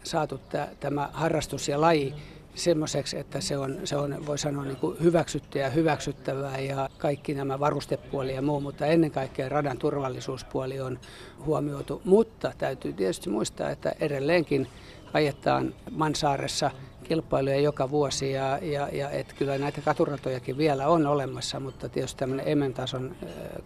saatu 0.03 0.41
tämä 0.81 1.09
harrastus 1.13 1.69
ja 1.69 1.81
laji 1.81 2.15
semmoiseksi, 2.55 3.19
että 3.19 3.41
se 3.41 3.59
on, 3.59 3.79
se 3.85 3.97
on 3.97 4.27
voi 4.27 4.39
sanoa, 4.39 4.65
niin 4.65 4.77
kuin 4.77 4.97
hyväksytty 5.03 5.59
ja 5.59 5.71
hyväksyttävää 5.71 6.59
ja 6.59 6.89
kaikki 6.99 7.35
nämä 7.35 7.61
varustepuoli 7.61 8.35
ja 8.35 8.43
muu, 8.43 8.61
mutta 8.61 8.87
ennen 8.87 9.11
kaikkea 9.11 9.49
radan 9.49 9.79
turvallisuuspuoli 9.79 10.81
on 10.81 10.99
huomioitu. 11.47 12.03
Mutta 12.05 12.53
täytyy 12.59 12.93
tietysti 12.93 13.31
muistaa, 13.31 13.71
että 13.71 13.93
edelleenkin 14.01 14.69
ajetaan 15.13 15.75
Mansaaressa 15.91 16.71
kilpailuja 17.05 17.61
joka 17.61 17.91
vuosi 17.91 18.33
ja, 18.33 18.59
ja, 18.63 18.89
ja 18.93 19.11
et 19.11 19.33
kyllä 19.33 19.59
näitä 19.59 19.81
katuratojakin 19.81 20.59
vielä 20.59 20.89
on 20.89 21.07
olemassa, 21.07 21.61
mutta 21.61 21.89
tietysti 21.89 22.19
tämmöinen 22.19 22.49
ementason 22.49 23.17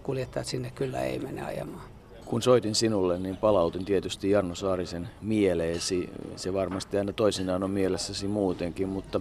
kuljettajat 0.03 0.47
sinne 0.47 0.71
kyllä 0.71 1.01
ei 1.01 1.19
mene 1.19 1.43
ajamaan. 1.43 1.96
Kun 2.27 2.43
soitin 2.43 2.75
sinulle, 2.75 3.19
niin 3.19 3.37
palautin 3.37 3.85
tietysti 3.85 4.31
Jarno 4.31 4.55
Saarisen 4.55 5.09
mieleesi. 5.23 6.11
Se 6.37 6.53
varmasti 6.53 6.99
aina 6.99 7.13
toisinaan 7.13 7.63
on 7.63 7.71
mielessäsi 7.71 8.29
muutenkin, 8.29 8.89
mutta 8.89 9.21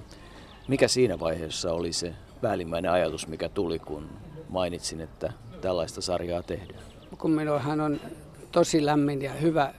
mikä 0.68 0.88
siinä 0.88 1.20
vaiheessa 1.20 1.74
oli 1.74 1.94
se 1.94 2.14
päällimmäinen 2.42 2.92
ajatus, 2.92 3.28
mikä 3.28 3.50
tuli, 3.50 3.80
kun 3.80 4.10
mainitsin, 4.50 5.02
että 5.02 5.34
tällaista 5.62 6.02
sarjaa 6.02 6.44
tehdään? 6.44 6.80
Kun 7.18 7.32
minullahan 7.32 7.82
on 7.82 8.00
tosi 8.52 8.86
lämmin 8.86 9.22
ja 9.22 9.34
hyvä, 9.34 9.74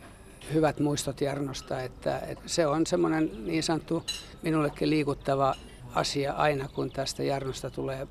hyvät 0.55 0.81
muistot 0.81 1.21
Jarnosta, 1.21 1.81
että, 1.81 2.19
että 2.19 2.49
se 2.49 2.67
on 2.67 2.87
semmoinen 2.87 3.31
niin 3.47 3.63
sanottu 3.63 4.03
minullekin 4.43 4.91
liikuttava 4.91 5.55
asia 5.95 6.33
aina, 6.33 6.69
kun 6.69 6.91
tästä 6.91 7.23
Jarnosta 7.23 7.71
tulee 7.71 8.09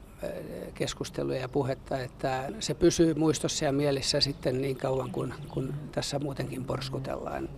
keskusteluja 0.73 1.39
ja 1.39 1.49
puhetta, 1.49 1.99
että 1.99 2.51
se 2.59 2.73
pysyy 2.73 3.13
muistossa 3.13 3.65
ja 3.65 3.71
mielissä 3.71 4.19
sitten 4.21 4.61
niin 4.61 4.75
kauan, 4.75 5.11
kun, 5.11 5.33
kun 5.49 5.73
tässä 5.91 6.19
muutenkin 6.19 6.65
porskutellaan. 6.65 7.49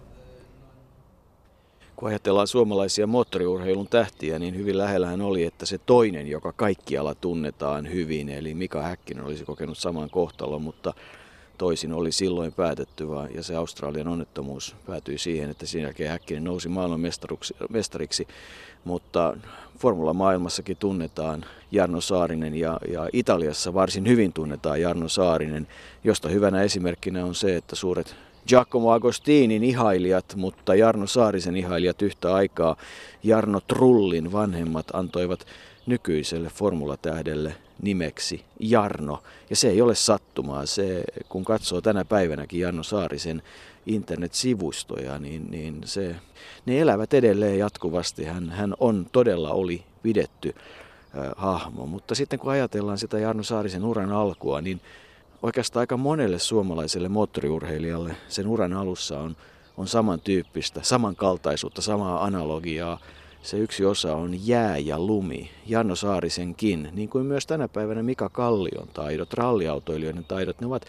Kun 1.96 2.10
ajatellaan 2.10 2.48
suomalaisia 2.48 3.08
moottoriurheilun 3.08 3.88
tähtiä, 3.88 4.40
niin 4.40 4.56
hyvin 4.56 4.78
lähellähän 4.78 5.22
oli, 5.22 5.44
että 5.44 5.66
se 5.66 5.78
toinen, 5.78 6.28
joka 6.28 6.52
kaikkialla 6.52 7.16
tunnetaan 7.16 7.92
hyvin, 7.92 8.30
eli 8.30 8.54
Mika 8.54 8.82
Häkkinen 8.82 9.24
olisi 9.24 9.46
kokenut 9.46 9.78
saman 9.78 10.10
kohtalon, 10.10 10.62
mutta 10.62 10.94
toisin 11.58 11.94
oli 11.94 12.12
silloin 12.12 12.54
päätetty, 12.54 13.08
ja 13.36 13.44
se 13.44 13.56
Australian 13.56 14.08
onnettomuus 14.08 14.76
päätyi 14.86 15.18
siihen, 15.18 15.50
että 15.50 15.66
sen 15.66 15.82
jälkeen 15.82 16.10
Häkkinen 16.10 16.44
nousi 16.44 16.70
maailmanmestariksi. 16.70 18.28
Mutta 18.88 19.38
formula-maailmassakin 19.80 20.78
tunnetaan 20.78 21.46
Jarno 21.72 22.02
Saarinen 22.02 22.56
ja, 22.56 22.80
ja 22.92 23.10
Italiassa 23.14 23.74
varsin 23.74 24.08
hyvin 24.08 24.34
tunnetaan 24.34 24.82
Jarno 24.82 25.10
Saarinen, 25.10 25.68
josta 26.04 26.30
hyvänä 26.30 26.62
esimerkkinä 26.62 27.26
on 27.26 27.36
se, 27.36 27.56
että 27.56 27.76
suuret 27.76 28.16
Giacomo 28.48 28.92
Agostinin 28.92 29.64
ihailijat, 29.64 30.36
mutta 30.36 30.76
Jarno 30.76 31.08
Saarisen 31.08 31.56
ihailijat 31.56 32.02
yhtä 32.02 32.34
aikaa. 32.34 32.76
Jarno 33.24 33.60
Trullin 33.68 34.32
vanhemmat 34.32 34.86
antoivat 34.94 35.48
nykyiselle 35.86 36.50
formulatähdelle 36.50 37.56
nimeksi 37.82 38.46
Jarno. 38.60 39.24
Ja 39.50 39.56
se 39.56 39.70
ei 39.70 39.82
ole 39.82 39.96
sattumaa. 39.96 40.66
Se, 40.66 41.04
kun 41.30 41.46
katsoo 41.46 41.82
tänä 41.82 42.06
päivänäkin 42.06 42.60
Jarno 42.60 42.84
Saarisen 42.84 43.44
internetsivustoja, 43.86 45.20
niin, 45.20 45.52
niin 45.52 45.82
se, 45.86 46.16
ne 46.66 46.80
elävät 46.80 47.14
edelleen 47.14 47.60
jatkuvasti. 47.60 48.26
Hän, 48.26 48.50
hän 48.50 48.74
on 48.80 49.08
todella 49.12 49.52
oli 49.52 49.84
pidetty 50.04 50.56
äh, 50.58 51.32
hahmo. 51.38 51.86
Mutta 51.86 52.16
sitten 52.16 52.40
kun 52.40 52.52
ajatellaan 52.52 52.98
sitä 52.98 53.20
Jarno 53.20 53.44
Saarisen 53.44 53.84
uran 53.84 54.12
alkua, 54.12 54.62
niin 54.62 54.82
oikeastaan 55.44 55.82
aika 55.82 55.98
monelle 55.98 56.40
suomalaiselle 56.40 57.10
moottoriurheilijalle 57.10 58.16
sen 58.28 58.48
uran 58.48 58.74
alussa 58.74 59.20
on, 59.20 59.36
on 59.78 59.88
samantyyppistä, 59.88 60.80
samankaltaisuutta, 60.84 61.82
samaa 61.82 62.24
analogiaa. 62.24 63.00
Se 63.48 63.58
yksi 63.58 63.86
osa 63.86 64.16
on 64.16 64.48
jää 64.48 64.78
ja 64.78 65.00
lumi, 65.00 65.52
Janno 65.66 65.96
Saarisenkin, 65.96 66.90
niin 66.94 67.10
kuin 67.10 67.26
myös 67.26 67.48
tänä 67.48 67.68
päivänä 67.68 68.04
Mika 68.04 68.30
Kallion 68.30 68.88
taidot, 68.94 69.34
ralliautoilijoiden 69.34 70.24
taidot, 70.24 70.62
ne 70.62 70.68
ovat 70.68 70.86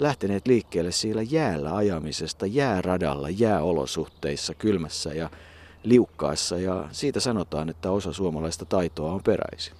lähteneet 0.00 0.46
liikkeelle 0.46 0.92
siellä 0.92 1.22
jäällä 1.22 1.76
ajamisesta, 1.76 2.46
jääradalla, 2.46 3.30
jääolosuhteissa, 3.30 4.54
kylmässä 4.54 5.14
ja 5.14 5.30
liukkaassa. 5.82 6.58
Ja 6.58 6.88
siitä 6.92 7.20
sanotaan, 7.20 7.68
että 7.68 7.90
osa 7.90 8.12
suomalaista 8.12 8.64
taitoa 8.64 9.12
on 9.12 9.22
peräisin. 9.22 9.74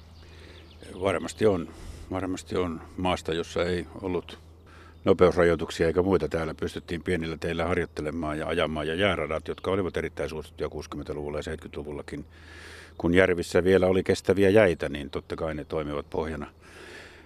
Varmasti 1.00 1.46
on 1.46 1.68
varmasti 2.10 2.56
on 2.56 2.80
maasta, 2.96 3.34
jossa 3.34 3.64
ei 3.64 3.86
ollut 4.02 4.38
nopeusrajoituksia 5.04 5.86
eikä 5.86 6.02
muita. 6.02 6.28
Täällä 6.28 6.54
pystyttiin 6.54 7.02
pienillä 7.02 7.36
teillä 7.36 7.64
harjoittelemaan 7.64 8.38
ja 8.38 8.46
ajamaan. 8.46 8.86
Ja 8.86 8.94
jääradat, 8.94 9.48
jotka 9.48 9.70
olivat 9.70 9.96
erittäin 9.96 10.30
suosittuja 10.30 10.68
60-luvulla 10.68 11.38
ja 11.38 11.56
70-luvullakin, 11.56 12.24
kun 12.98 13.14
järvissä 13.14 13.64
vielä 13.64 13.86
oli 13.86 14.02
kestäviä 14.02 14.50
jäitä, 14.50 14.88
niin 14.88 15.10
totta 15.10 15.36
kai 15.36 15.54
ne 15.54 15.64
toimivat 15.64 16.10
pohjana. 16.10 16.46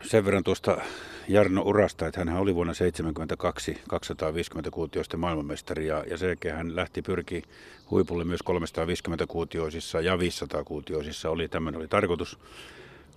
Sen 0.02 0.24
verran 0.24 0.44
tuosta 0.44 0.80
Jarno 1.28 1.62
urasta, 1.62 2.06
että 2.06 2.20
hän 2.20 2.36
oli 2.36 2.54
vuonna 2.54 2.72
1972 2.74 3.78
250 3.88 4.70
kuutioista 4.70 5.16
maailmanmestari 5.16 5.86
ja, 5.86 6.04
ja 6.10 6.16
sen 6.16 6.36
hän 6.52 6.76
lähti 6.76 7.02
pyrki 7.02 7.42
huipulle 7.90 8.24
myös 8.24 8.42
350 8.42 9.26
kuutioisissa 9.26 10.00
ja 10.00 10.18
500 10.18 10.64
kuutioisissa. 10.64 11.30
Oli, 11.30 11.48
tämmöinen 11.48 11.78
oli 11.78 11.88
tarkoitus. 11.88 12.38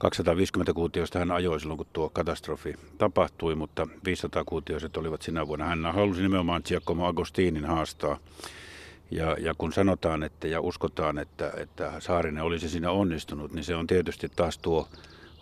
250 0.02 0.74
kuutioista 0.74 1.20
hän 1.20 1.32
ajoi 1.32 1.60
silloin, 1.60 1.78
kun 1.78 1.88
tuo 1.94 2.10
katastrofi 2.10 2.74
tapahtui, 2.98 3.56
mutta 3.56 3.88
500 4.06 4.44
kuutioiset 4.46 4.98
olivat 4.98 5.22
sinä 5.22 5.48
vuonna. 5.48 5.66
Hän 5.66 5.86
halusi 5.94 6.22
nimenomaan 6.22 6.62
Giacomo 6.66 7.08
Agostinin 7.08 7.66
haastaa. 7.66 8.18
Ja, 9.12 9.38
ja 9.40 9.54
kun 9.58 9.74
sanotaan 9.74 10.24
että, 10.24 10.48
ja 10.48 10.62
uskotaan, 10.62 11.18
että, 11.18 11.52
että 11.58 11.92
Saarinen 12.00 12.44
olisi 12.44 12.70
siinä 12.70 12.92
onnistunut, 12.92 13.54
niin 13.54 13.64
se 13.64 13.76
on 13.76 13.88
tietysti 13.88 14.30
taas 14.36 14.58
tuo 14.58 14.88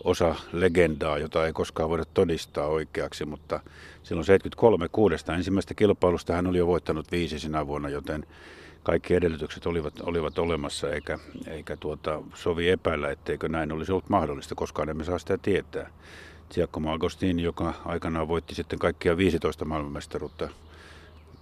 osa 0.04 0.34
legendaa, 0.52 1.18
jota 1.18 1.46
ei 1.46 1.52
koskaan 1.52 1.88
voida 1.88 2.04
todistaa 2.04 2.66
oikeaksi, 2.66 3.24
mutta 3.24 3.60
silloin 4.02 4.24
73 4.24 4.88
kuudesta 4.88 5.34
ensimmäistä 5.34 5.74
kilpailusta 5.74 6.32
hän 6.32 6.46
oli 6.46 6.58
jo 6.58 6.66
voittanut 6.66 7.12
viisi 7.12 7.38
sinä 7.38 7.66
vuonna, 7.66 7.88
joten 7.88 8.26
kaikki 8.82 9.14
edellytykset 9.14 9.66
olivat, 9.66 10.00
olivat 10.00 10.38
olemassa, 10.38 10.90
eikä, 10.90 11.18
eikä 11.46 11.76
tuota, 11.76 12.22
sovi 12.34 12.70
epäillä, 12.70 13.10
etteikö 13.10 13.48
näin 13.48 13.72
olisi 13.72 13.92
ollut 13.92 14.08
mahdollista, 14.08 14.54
koska 14.54 14.82
emme 14.82 15.04
saa 15.04 15.18
sitä 15.18 15.38
tietää. 15.38 15.90
Giacomo 16.54 16.92
Agostini, 16.92 17.42
joka 17.42 17.74
aikanaan 17.84 18.28
voitti 18.28 18.54
sitten 18.54 18.78
kaikkia 18.78 19.16
15 19.16 19.64
maailmanmestaruutta, 19.64 20.48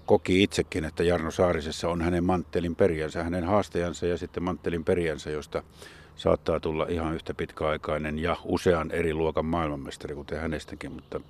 koki 0.06 0.42
itsekin, 0.42 0.84
että 0.84 1.02
Jarno 1.02 1.30
Saarisessa 1.30 1.88
on 1.88 2.02
hänen 2.02 2.24
manttelin 2.24 2.76
perijänsä, 2.76 3.24
hänen 3.24 3.44
haastajansa 3.44 4.06
ja 4.06 4.18
sitten 4.18 4.42
manttelin 4.42 4.84
perijänsä, 4.84 5.30
josta 5.30 5.62
saattaa 6.16 6.60
tulla 6.60 6.86
ihan 6.88 7.14
yhtä 7.14 7.34
pitkäaikainen 7.34 8.18
ja 8.18 8.36
usean 8.44 8.90
eri 8.90 9.14
luokan 9.14 9.46
maailmanmestari, 9.46 10.14
kuten 10.14 10.40
hänestäkin, 10.40 10.92
mutta 10.92 11.20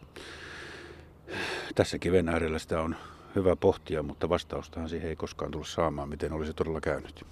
tässä 1.74 1.98
kiven 1.98 2.28
äärellä 2.28 2.58
sitä 2.58 2.80
on 2.80 2.96
hyvä 3.34 3.56
pohtia, 3.56 4.02
mutta 4.02 4.28
vastaustahan 4.28 4.88
siihen 4.88 5.08
ei 5.08 5.16
koskaan 5.16 5.50
tullut 5.50 5.68
saamaan, 5.68 6.08
miten 6.08 6.32
olisi 6.32 6.54
todella 6.54 6.80
käynyt. 6.80 7.24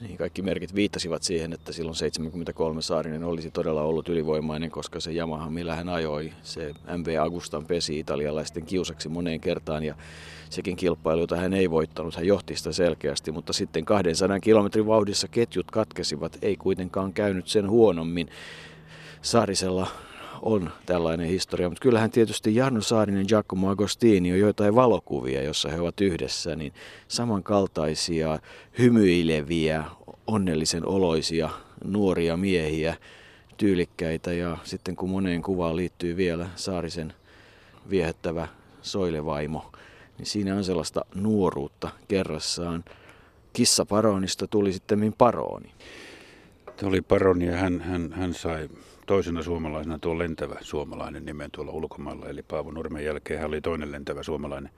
Niin, 0.00 0.16
kaikki 0.16 0.42
merkit 0.42 0.74
viittasivat 0.74 1.22
siihen, 1.22 1.52
että 1.52 1.72
silloin 1.72 1.94
73 1.94 2.82
Saarinen 2.82 3.24
olisi 3.24 3.50
todella 3.50 3.82
ollut 3.82 4.08
ylivoimainen, 4.08 4.70
koska 4.70 5.00
se 5.00 5.12
Yamaha, 5.12 5.50
millä 5.50 5.76
hän 5.76 5.88
ajoi, 5.88 6.32
se 6.42 6.74
MV 6.96 7.16
Agustan 7.20 7.64
pesi 7.66 7.98
italialaisten 7.98 8.66
kiusaksi 8.66 9.08
moneen 9.08 9.40
kertaan 9.40 9.84
ja 9.84 9.94
sekin 10.50 10.76
kilpailu, 10.76 11.20
jota 11.20 11.36
hän 11.36 11.54
ei 11.54 11.70
voittanut, 11.70 12.16
hän 12.16 12.26
johti 12.26 12.56
sitä 12.56 12.72
selkeästi, 12.72 13.32
mutta 13.32 13.52
sitten 13.52 13.84
200 13.84 14.40
kilometrin 14.40 14.86
vauhdissa 14.86 15.28
ketjut 15.28 15.70
katkesivat, 15.70 16.38
ei 16.42 16.56
kuitenkaan 16.56 17.12
käynyt 17.12 17.48
sen 17.48 17.70
huonommin. 17.70 18.28
Saarisella 19.22 19.86
on 20.42 20.70
tällainen 20.86 21.28
historia. 21.28 21.68
Mutta 21.68 21.82
kyllähän 21.82 22.10
tietysti 22.10 22.54
Jarno 22.54 22.80
Saarinen 22.80 23.20
ja 23.20 23.26
Giacomo 23.26 23.70
Agostini 23.70 24.32
on 24.32 24.38
joitain 24.38 24.74
valokuvia, 24.74 25.42
jossa 25.42 25.68
he 25.68 25.80
ovat 25.80 26.00
yhdessä, 26.00 26.56
niin 26.56 26.72
samankaltaisia, 27.08 28.38
hymyileviä, 28.78 29.84
onnellisen 30.26 30.86
oloisia 30.86 31.50
nuoria 31.84 32.36
miehiä, 32.36 32.96
tyylikkäitä 33.56 34.32
ja 34.32 34.58
sitten 34.64 34.96
kun 34.96 35.10
moneen 35.10 35.42
kuvaan 35.42 35.76
liittyy 35.76 36.16
vielä 36.16 36.48
Saarisen 36.56 37.14
viehättävä 37.90 38.48
soilevaimo, 38.82 39.72
niin 40.18 40.26
siinä 40.26 40.56
on 40.56 40.64
sellaista 40.64 41.04
nuoruutta 41.14 41.90
kerrassaan. 42.08 42.84
Kissa 43.52 43.86
Paronista 43.86 44.46
tuli 44.46 44.72
sitten 44.72 45.14
Paroni. 45.18 45.70
Tuli 46.80 47.02
Paroni 47.02 47.46
ja 47.46 47.56
hän, 47.56 47.80
hän, 47.80 48.12
hän 48.12 48.34
sai 48.34 48.68
toisena 49.06 49.42
suomalaisena 49.42 49.98
tuo 49.98 50.18
lentävä 50.18 50.56
suomalainen 50.60 51.24
nimen 51.24 51.50
tuolla 51.50 51.72
ulkomailla, 51.72 52.26
eli 52.26 52.42
Paavo 52.42 52.70
Nurmen 52.70 53.04
jälkeen 53.04 53.40
hän 53.40 53.48
oli 53.48 53.60
toinen 53.60 53.92
lentävä 53.92 54.22
suomalainen. 54.22 54.70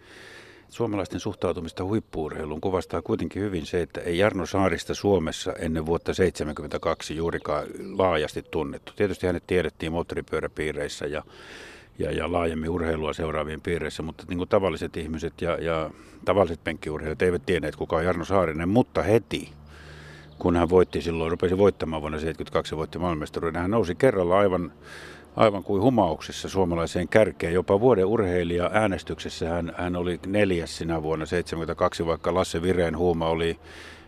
Suomalaisten 0.69 1.21
suhtautumista 1.21 1.85
huippuurheiluun 1.85 2.61
kuvastaa 2.61 3.03
kuitenkin 3.03 3.43
hyvin 3.43 3.67
se, 3.67 3.83
että 3.83 4.01
ei 4.01 4.19
Jarno 4.19 4.47
Saarista 4.47 4.95
Suomessa 4.95 5.53
ennen 5.53 5.87
vuotta 5.87 6.05
1972 6.05 7.17
juurikaan 7.17 7.67
laajasti 7.97 8.43
tunnettu. 8.51 8.93
Tietysti 8.97 9.27
hänet 9.27 9.47
tiedettiin 9.47 9.93
moottoripyöräpiireissä 9.93 11.07
ja, 11.07 11.23
ja, 11.99 12.13
ja 12.13 12.33
laajemmin 12.33 12.71
urheilua 12.71 13.13
seuraavien 13.13 13.61
piireissä, 13.61 14.03
mutta 14.03 14.25
niin 14.29 14.39
kuin 14.39 14.49
tavalliset 14.49 14.97
ihmiset 14.97 15.43
ja, 15.43 15.59
ja 15.61 15.91
tavalliset 16.25 16.65
penkkiurheilijat 16.65 17.23
eivät 17.23 17.47
tienneet 17.47 17.77
kuka 17.77 17.97
on 17.97 18.05
Jarno 18.05 18.25
Saarinen, 18.25 18.69
mutta 18.69 19.03
heti 19.03 19.53
kun 20.45 20.57
hän 20.57 20.71
voitti 20.71 21.03
silloin, 21.03 21.31
rupesi 21.31 21.59
voittamaan 21.59 22.03
vuonna 22.03 22.19
1972 22.19 22.75
ja 22.75 22.79
voitti 22.79 22.99
maailmanmestaruuden. 22.99 23.63
Hän 23.63 23.71
nousi 23.71 23.95
kerralla 23.95 24.39
aivan, 24.39 24.73
aivan 25.37 25.65
kuin 25.65 25.83
humauksessa 25.83 26.49
suomalaiseen 26.49 27.09
kärkeen. 27.09 27.55
Jopa 27.55 27.81
vuoden 27.81 28.07
urheilija 28.07 28.71
äänestyksessä 28.73 29.49
hän, 29.49 29.73
hän 29.79 29.97
oli 29.97 30.21
neljäs 30.27 30.77
sinä 30.77 31.03
vuonna 31.03 31.27
1972, 31.27 32.07
vaikka 32.07 32.35
Lasse 32.35 32.63
Vireen 32.63 32.99
huuma 32.99 33.27
oli 33.27 33.59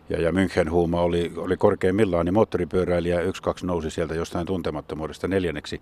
ja, 0.09 0.21
ja 0.21 0.31
München 0.31 0.71
huuma 0.71 1.01
oli, 1.01 1.33
oli 1.37 1.57
korkeimmillaan, 1.57 2.27
niin 2.27 2.35
moottoripyöräilijä 2.35 3.21
1-2 3.21 3.25
nousi 3.63 3.91
sieltä 3.91 4.15
jostain 4.15 4.47
tuntemattomuudesta 4.47 5.29
neljänneksi. 5.29 5.81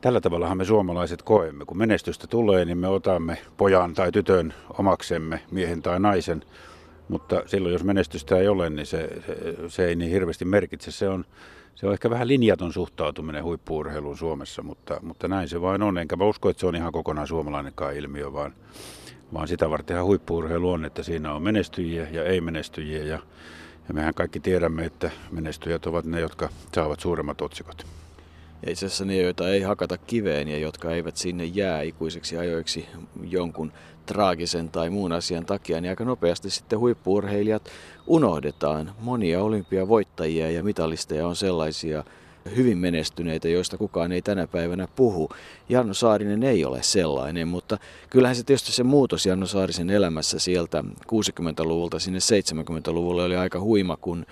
Tällä 0.00 0.20
tavallahan 0.20 0.58
me 0.58 0.64
suomalaiset 0.64 1.22
koemme. 1.22 1.64
Kun 1.64 1.78
menestystä 1.78 2.26
tulee, 2.26 2.64
niin 2.64 2.78
me 2.78 2.88
otamme 2.88 3.38
pojan 3.56 3.94
tai 3.94 4.12
tytön 4.12 4.54
omaksemme, 4.78 5.40
miehen 5.50 5.82
tai 5.82 6.00
naisen. 6.00 6.42
Mutta 7.08 7.42
silloin, 7.46 7.72
jos 7.72 7.84
menestystä 7.84 8.36
ei 8.36 8.48
ole, 8.48 8.70
niin 8.70 8.86
se, 8.86 9.08
se, 9.26 9.56
se 9.68 9.86
ei 9.86 9.96
niin 9.96 10.10
hirveästi 10.10 10.44
merkitse. 10.44 10.90
Se 10.90 11.08
on, 11.08 11.24
se 11.74 11.86
on 11.86 11.92
ehkä 11.92 12.10
vähän 12.10 12.28
linjaton 12.28 12.72
suhtautuminen 12.72 13.44
huippuurheiluun 13.44 14.18
Suomessa, 14.18 14.62
mutta, 14.62 15.00
mutta 15.02 15.28
näin 15.28 15.48
se 15.48 15.60
vain 15.60 15.82
on. 15.82 15.98
Enkä 15.98 16.16
mä 16.16 16.24
usko, 16.24 16.48
että 16.48 16.60
se 16.60 16.66
on 16.66 16.76
ihan 16.76 16.92
kokonaan 16.92 17.28
suomalainenkaan 17.28 17.96
ilmiö, 17.96 18.32
vaan, 18.32 18.54
vaan 19.34 19.48
sitä 19.48 19.70
vartenhan 19.70 20.06
huippuurheilu 20.06 20.70
on, 20.70 20.84
että 20.84 21.02
siinä 21.02 21.34
on 21.34 21.42
menestyjiä 21.42 22.08
ja 22.12 22.24
ei-menestyjiä. 22.24 23.02
Ja, 23.02 23.18
ja 23.88 23.94
mehän 23.94 24.14
kaikki 24.14 24.40
tiedämme, 24.40 24.84
että 24.84 25.10
menestyjät 25.30 25.86
ovat 25.86 26.04
ne, 26.04 26.20
jotka 26.20 26.48
saavat 26.74 27.00
suuremmat 27.00 27.40
otsikot. 27.40 27.86
Ja 28.62 28.72
itse 28.72 28.86
asiassa 28.86 29.04
ne, 29.04 29.16
joita 29.16 29.48
ei 29.48 29.62
hakata 29.62 29.98
kiveen 29.98 30.48
ja 30.48 30.58
jotka 30.58 30.90
eivät 30.90 31.16
sinne 31.16 31.44
jää 31.44 31.82
ikuisiksi 31.82 32.36
ajoiksi 32.36 32.86
jonkun 33.24 33.72
traagisen 34.06 34.68
tai 34.68 34.90
muun 34.90 35.12
asian 35.12 35.46
takia, 35.46 35.80
niin 35.80 35.90
aika 35.90 36.04
nopeasti 36.04 36.50
sitten 36.50 36.78
huippuurheilijat 36.78 37.70
unohdetaan. 38.06 38.92
Monia 39.00 39.42
olympiavoittajia 39.42 40.50
ja 40.50 40.62
mitalisteja 40.62 41.26
on 41.26 41.36
sellaisia 41.36 42.04
hyvin 42.56 42.78
menestyneitä, 42.78 43.48
joista 43.48 43.78
kukaan 43.78 44.12
ei 44.12 44.22
tänä 44.22 44.46
päivänä 44.46 44.88
puhu. 44.96 45.28
Janno 45.68 45.94
Saarinen 45.94 46.42
ei 46.42 46.64
ole 46.64 46.82
sellainen, 46.82 47.48
mutta 47.48 47.78
kyllähän 48.10 48.36
se 48.36 48.42
tietysti 48.42 48.72
se 48.72 48.82
muutos 48.82 49.26
Janno 49.26 49.46
Saarisen 49.46 49.90
elämässä 49.90 50.38
sieltä 50.38 50.84
60-luvulta 51.12 51.98
sinne 51.98 52.18
70-luvulle 52.18 53.24
oli 53.24 53.36
aika 53.36 53.60
huima, 53.60 53.96
kun 53.96 54.26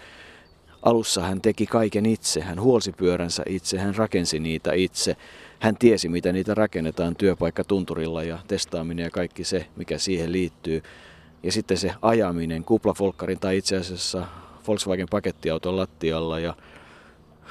Alussa 0.82 1.20
hän 1.20 1.40
teki 1.40 1.66
kaiken 1.66 2.06
itse, 2.06 2.40
hän 2.40 2.60
huolsi 2.60 2.92
pyöränsä 2.92 3.42
itse, 3.48 3.78
hän 3.78 3.94
rakensi 3.94 4.38
niitä 4.40 4.72
itse. 4.72 5.16
Hän 5.60 5.76
tiesi, 5.76 6.08
mitä 6.08 6.32
niitä 6.32 6.54
rakennetaan 6.54 7.16
työpaikkatunturilla 7.16 8.22
ja 8.22 8.38
testaaminen 8.48 9.04
ja 9.04 9.10
kaikki 9.10 9.44
se, 9.44 9.66
mikä 9.76 9.98
siihen 9.98 10.32
liittyy. 10.32 10.82
Ja 11.42 11.52
sitten 11.52 11.76
se 11.76 11.94
ajaminen 12.02 12.64
kuplafolkkarin 12.64 13.40
tai 13.40 13.56
itse 13.56 13.76
asiassa 13.76 14.26
Volkswagen 14.68 15.08
pakettiauton 15.10 15.76
lattialla 15.76 16.38
ja 16.38 16.54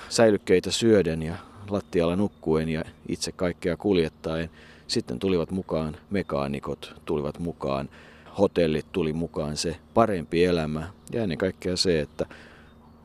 säilykkeitä 0.09 0.71
syöden 0.71 1.21
ja 1.23 1.35
lattialla 1.69 2.15
nukkuen 2.15 2.69
ja 2.69 2.83
itse 3.07 3.31
kaikkea 3.31 3.77
kuljettaen. 3.77 4.49
Sitten 4.87 5.19
tulivat 5.19 5.51
mukaan 5.51 5.97
mekaanikot, 6.09 6.93
tulivat 7.05 7.39
mukaan 7.39 7.89
hotellit, 8.39 8.85
tuli 8.91 9.13
mukaan 9.13 9.57
se 9.57 9.75
parempi 9.93 10.45
elämä 10.45 10.87
ja 11.11 11.23
ennen 11.23 11.37
kaikkea 11.37 11.77
se, 11.77 11.99
että 11.99 12.25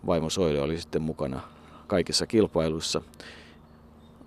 vaimo 0.06 0.30
Soile 0.30 0.60
oli 0.60 0.80
sitten 0.80 1.02
mukana 1.02 1.40
kaikissa 1.86 2.26
kilpailuissa 2.26 3.02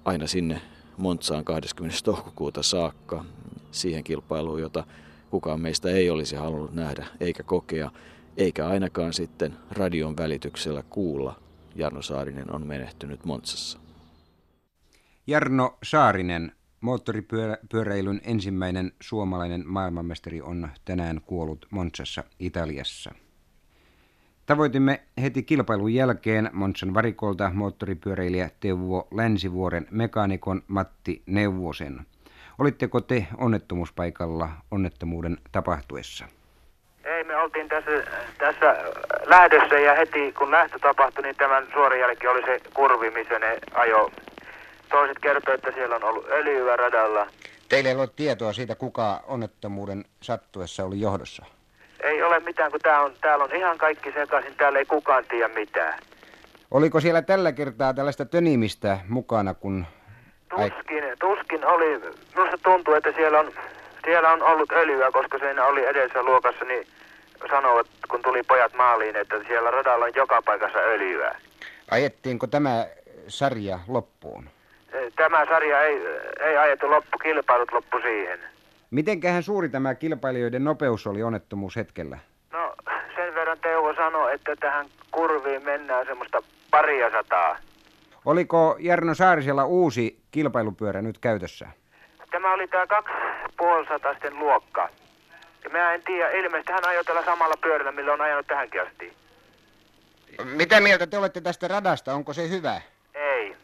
aina 0.05 0.27
sinne 0.27 0.61
Montsaan 0.97 1.45
20. 1.45 1.97
toukokuuta 2.03 2.63
saakka 2.63 3.25
siihen 3.71 4.03
kilpailuun, 4.03 4.61
jota 4.61 4.83
kukaan 5.29 5.61
meistä 5.61 5.89
ei 5.89 6.09
olisi 6.09 6.35
halunnut 6.35 6.73
nähdä 6.73 7.07
eikä 7.19 7.43
kokea, 7.43 7.91
eikä 8.37 8.67
ainakaan 8.67 9.13
sitten 9.13 9.53
radion 9.71 10.17
välityksellä 10.17 10.83
kuulla. 10.89 11.39
Jarno 11.75 12.01
Saarinen 12.01 12.55
on 12.55 12.67
menehtynyt 12.67 13.25
Montsassa. 13.25 13.79
Jarno 15.27 15.77
Saarinen, 15.83 16.51
moottoripyöräilyn 16.81 18.21
ensimmäinen 18.23 18.91
suomalainen 19.01 19.63
maailmanmestari 19.67 20.41
on 20.41 20.69
tänään 20.85 21.21
kuollut 21.25 21.65
Montsassa 21.71 22.23
Italiassa. 22.39 23.11
Tavoitimme 24.45 25.01
heti 25.21 25.43
kilpailun 25.43 25.93
jälkeen 25.93 26.49
Monsan 26.54 26.93
varikolta 26.93 27.51
moottoripyöräilijä 27.54 28.49
Teuvo 28.60 29.08
Länsivuoren 29.12 29.88
mekaanikon 29.91 30.62
Matti 30.67 31.21
Neuvosen. 31.25 31.99
Olitteko 32.60 33.01
te 33.01 33.27
onnettomuuspaikalla 33.38 34.49
onnettomuuden 34.71 35.38
tapahtuessa? 35.51 36.25
Ei, 37.04 37.23
me 37.23 37.36
oltiin 37.36 37.69
tässä, 37.69 37.91
tässä 38.38 38.75
lähdössä 39.25 39.80
ja 39.80 39.95
heti 39.95 40.32
kun 40.32 40.51
lähtö 40.51 40.80
tapahtui, 40.80 41.23
niin 41.23 41.36
tämän 41.36 41.67
suoran 41.73 41.99
jälkeen 41.99 42.32
oli 42.32 42.45
se 42.45 42.62
kurvi, 42.73 43.12
missä 43.12 43.39
ne 43.39 43.60
ajo. 43.73 44.12
Toiset 44.89 45.19
kertoi, 45.19 45.56
että 45.56 45.71
siellä 45.71 45.95
on 45.95 46.04
ollut 46.04 46.25
öljyä 46.30 46.75
radalla. 46.75 47.27
Teillä 47.69 47.89
ei 47.89 47.95
ole 47.95 48.10
tietoa 48.15 48.54
siitä, 48.54 48.75
kuka 48.75 49.23
onnettomuuden 49.27 50.06
sattuessa 50.21 50.86
oli 50.86 51.01
johdossa? 51.01 51.45
Ei 52.03 52.23
ole 52.23 52.39
mitään, 52.39 52.71
kun 52.71 52.79
tää 52.79 53.01
on, 53.01 53.13
täällä 53.21 53.43
on 53.43 53.55
ihan 53.55 53.77
kaikki 53.77 54.11
sekaisin. 54.11 54.55
Täällä 54.57 54.79
ei 54.79 54.85
kukaan 54.85 55.25
tiedä 55.29 55.47
mitään. 55.47 55.99
Oliko 56.71 56.99
siellä 56.99 57.21
tällä 57.21 57.51
kertaa 57.51 57.93
tällaista 57.93 58.25
tönimistä 58.25 58.97
mukana, 59.07 59.53
kun... 59.53 59.85
Tuskin, 60.49 61.03
tuskin 61.19 61.65
oli. 61.65 61.99
Minusta 62.35 62.57
tuntuu, 62.63 62.93
että 62.93 63.11
siellä 63.11 63.39
on, 63.39 63.51
siellä 64.05 64.31
on 64.31 64.41
ollut 64.43 64.71
öljyä, 64.71 65.11
koska 65.11 65.39
siinä 65.39 65.65
oli 65.65 65.85
edessä 65.85 66.23
luokassa, 66.23 66.65
niin 66.65 66.87
sanovat, 67.49 67.87
kun 68.09 68.21
tuli 68.21 68.43
pojat 68.43 68.73
maaliin, 68.73 69.15
että 69.15 69.35
siellä 69.47 69.71
radalla 69.71 70.05
on 70.05 70.11
joka 70.15 70.41
paikassa 70.41 70.79
öljyä. 70.79 71.35
Ajettiinko 71.91 72.47
tämä 72.47 72.85
sarja 73.27 73.79
loppuun? 73.87 74.49
Tämä 75.15 75.45
sarja 75.45 75.81
ei, 75.81 76.01
ei 76.39 76.57
ajettu 76.57 76.89
loppu, 76.91 77.17
kilpailut 77.17 77.71
loppu 77.71 77.99
siihen. 78.01 78.39
Mitenkähän 78.91 79.43
suuri 79.43 79.69
tämä 79.69 79.95
kilpailijoiden 79.95 80.63
nopeus 80.63 81.08
oli 81.08 81.23
onnettomuushetkellä? 81.23 82.17
No 82.51 82.75
sen 83.15 83.36
verran 83.36 83.60
Teuvo 83.60 83.93
sanoi, 83.95 84.34
että 84.34 84.56
tähän 84.56 84.86
kurviin 85.12 85.65
mennään 85.65 86.06
semmoista 86.06 86.43
paria 86.71 87.12
sataa. 87.12 87.58
Oliko 88.25 88.75
Jarno 88.80 89.15
Saarisella 89.15 89.65
uusi 89.65 90.19
kilpailupyörä 90.32 91.01
nyt 91.01 91.17
käytössä? 91.17 91.67
Tämä 92.32 92.54
oli 92.54 92.67
tämä 92.67 92.88
kaksi 92.88 93.13
puolisataisten 93.58 94.39
luokka. 94.39 94.89
Ja 95.63 95.69
mä 95.69 95.93
en 95.93 96.01
tiedä, 96.04 96.30
ilmeisesti 96.30 96.73
hän 96.73 96.88
ajoi 96.88 97.04
tällä 97.04 97.25
samalla 97.25 97.56
pyörällä, 97.62 97.91
millä 97.91 98.13
on 98.13 98.21
ajanut 98.21 98.47
tähänkin 98.47 98.82
asti. 98.82 99.13
Mitä 100.43 100.80
mieltä 100.82 101.08
te 101.08 101.17
olette 101.17 101.41
tästä 101.41 101.67
radasta? 101.67 102.13
Onko 102.13 102.34
se 102.34 102.49
hyvä? 102.49 102.82
Ei. 103.13 103.56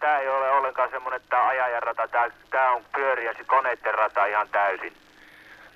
Tämä 0.00 0.18
ei 0.18 0.28
ole 0.28 0.50
ollenkaan 0.50 0.90
semmoinen, 0.90 1.16
että 1.16 1.30
tämä 1.30 1.48
ajajan 1.48 1.82
rata. 1.82 2.08
Tämä, 2.08 2.30
tämä 2.50 2.70
on 2.70 2.84
pyöriä 2.94 3.34
ja 3.38 3.44
koneiden 3.46 3.94
rata 3.94 4.26
ihan 4.26 4.48
täysin. 4.48 4.92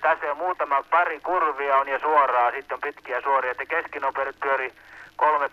Tässä 0.01 0.31
on 0.31 0.37
muutama 0.37 0.83
pari 0.83 1.19
kurvia 1.19 1.77
on 1.77 1.87
ja 1.87 1.99
suoraa, 1.99 2.51
sitten 2.51 2.75
on 2.75 2.81
pitkiä 2.81 3.21
suoria, 3.21 3.51
että 3.51 3.65
keskinopeudet 3.65 4.39
pyöri 4.39 4.73
kolme 5.15 5.49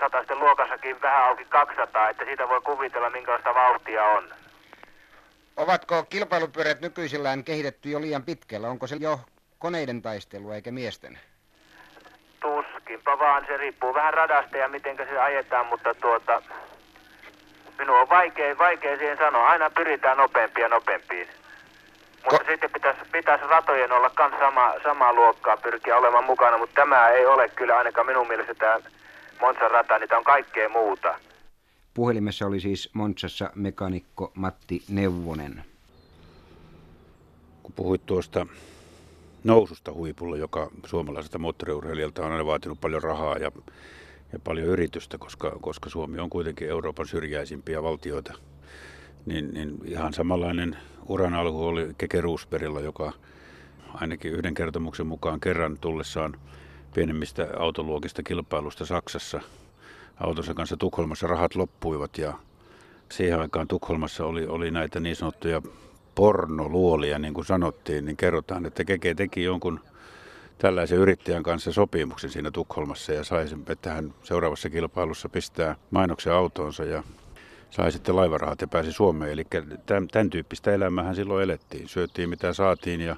sataisten 0.00 0.38
luokassakin 0.38 1.02
vähän 1.02 1.24
auki 1.24 1.44
200, 1.44 2.08
että 2.08 2.24
siitä 2.24 2.48
voi 2.48 2.60
kuvitella 2.60 3.10
minkälaista 3.10 3.54
vauhtia 3.54 4.04
on. 4.04 4.24
Ovatko 5.56 6.02
kilpailupyörät 6.02 6.80
nykyisillään 6.80 7.44
kehitetty 7.44 7.88
jo 7.88 8.00
liian 8.00 8.22
pitkällä? 8.22 8.68
Onko 8.68 8.86
se 8.86 8.96
jo 9.00 9.20
koneiden 9.58 10.02
taistelua 10.02 10.54
eikä 10.54 10.70
miesten? 10.70 11.18
Tuskinpa 12.40 13.18
vaan, 13.18 13.46
se 13.46 13.56
riippuu 13.56 13.94
vähän 13.94 14.14
radasta 14.14 14.56
ja 14.56 14.68
miten 14.68 14.96
se 14.96 15.18
ajetaan, 15.18 15.66
mutta 15.66 15.94
tuota, 15.94 16.42
minun 17.82 18.00
on 18.00 18.08
vaikea, 18.08 18.58
vaikea 18.58 18.98
siihen 18.98 19.16
sanoa. 19.16 19.48
Aina 19.48 19.70
pyritään 19.70 20.18
nopeampia 20.18 20.68
nopeampiin. 20.68 21.28
Mutta 22.24 22.44
Ko- 22.44 22.50
sitten 22.50 22.70
pitäisi, 22.70 23.00
pitäisi 23.12 23.46
ratojen 23.46 23.92
olla 23.92 24.10
myös 24.18 24.40
sama, 24.40 24.74
samaa 24.82 25.12
luokkaa 25.12 25.56
pyrkiä 25.56 25.96
olemaan 25.96 26.24
mukana, 26.24 26.58
mutta 26.58 26.74
tämä 26.74 27.08
ei 27.08 27.26
ole 27.26 27.48
kyllä 27.48 27.78
ainakaan 27.78 28.06
minun 28.06 28.28
mielestä 28.28 28.54
tämä 28.54 28.80
Monsan 29.40 29.70
rata, 29.70 29.98
niin 29.98 30.08
tämä 30.08 30.18
on 30.18 30.24
kaikkea 30.24 30.68
muuta. 30.68 31.14
Puhelimessa 31.94 32.46
oli 32.46 32.60
siis 32.60 32.90
Monsassa 32.92 33.50
mekanikko 33.54 34.32
Matti 34.34 34.82
Neuvonen. 34.88 35.64
Kun 37.62 37.72
puhuit 37.76 38.06
tuosta 38.06 38.46
noususta 39.44 39.92
huipulla, 39.92 40.36
joka 40.36 40.70
suomalaiselta 40.86 41.38
moottoriurheilijalta 41.38 42.26
on 42.26 42.32
aina 42.32 42.46
vaatinut 42.46 42.80
paljon 42.80 43.02
rahaa 43.02 43.36
ja, 43.36 43.50
ja 44.32 44.38
paljon 44.38 44.68
yritystä, 44.68 45.18
koska, 45.18 45.58
koska 45.60 45.90
Suomi 45.90 46.18
on 46.18 46.30
kuitenkin 46.30 46.68
Euroopan 46.68 47.08
syrjäisimpiä 47.08 47.82
valtioita, 47.82 48.34
niin, 49.26 49.54
niin 49.54 49.78
ihan 49.84 50.12
samanlainen 50.14 50.76
uran 51.08 51.34
alku 51.34 51.66
oli 51.66 51.94
Keke 51.98 52.20
Roosbergilla, 52.20 52.80
joka 52.80 53.12
ainakin 53.94 54.32
yhden 54.32 54.54
kertomuksen 54.54 55.06
mukaan 55.06 55.40
kerran 55.40 55.78
tullessaan 55.78 56.36
pienemmistä 56.94 57.48
autoluokista 57.58 58.22
kilpailusta 58.22 58.86
Saksassa 58.86 59.40
autonsa 60.20 60.54
kanssa 60.54 60.76
Tukholmassa 60.76 61.26
rahat 61.26 61.54
loppuivat 61.54 62.18
ja 62.18 62.34
siihen 63.12 63.40
aikaan 63.40 63.68
Tukholmassa 63.68 64.24
oli, 64.24 64.46
oli 64.46 64.70
näitä 64.70 65.00
niin 65.00 65.16
sanottuja 65.16 65.62
pornoluolia, 66.14 67.18
niin 67.18 67.34
kuin 67.34 67.44
sanottiin, 67.44 68.04
niin 68.04 68.16
kerrotaan, 68.16 68.66
että 68.66 68.84
Keke 68.84 69.14
teki 69.14 69.42
jonkun 69.42 69.80
tällaisen 70.62 70.98
yrittäjän 70.98 71.42
kanssa 71.42 71.72
sopimuksen 71.72 72.30
siinä 72.30 72.50
Tukholmassa 72.50 73.12
ja 73.12 73.24
sai 73.24 73.48
sen, 73.48 73.62
että 73.68 73.92
hän 73.92 74.14
seuraavassa 74.22 74.70
kilpailussa 74.70 75.28
pistää 75.28 75.76
mainoksen 75.90 76.32
autoonsa 76.32 76.84
ja 76.84 77.02
sai 77.70 77.92
sitten 77.92 78.16
laivarahat 78.16 78.60
ja 78.60 78.66
pääsi 78.66 78.92
Suomeen. 78.92 79.32
Eli 79.32 79.44
tämän, 79.86 80.08
tämän 80.08 80.30
tyyppistä 80.30 80.72
elämää 80.72 81.14
silloin 81.14 81.44
elettiin. 81.44 81.88
Syöttiin 81.88 82.28
mitä 82.28 82.52
saatiin, 82.52 83.00
ja, 83.00 83.16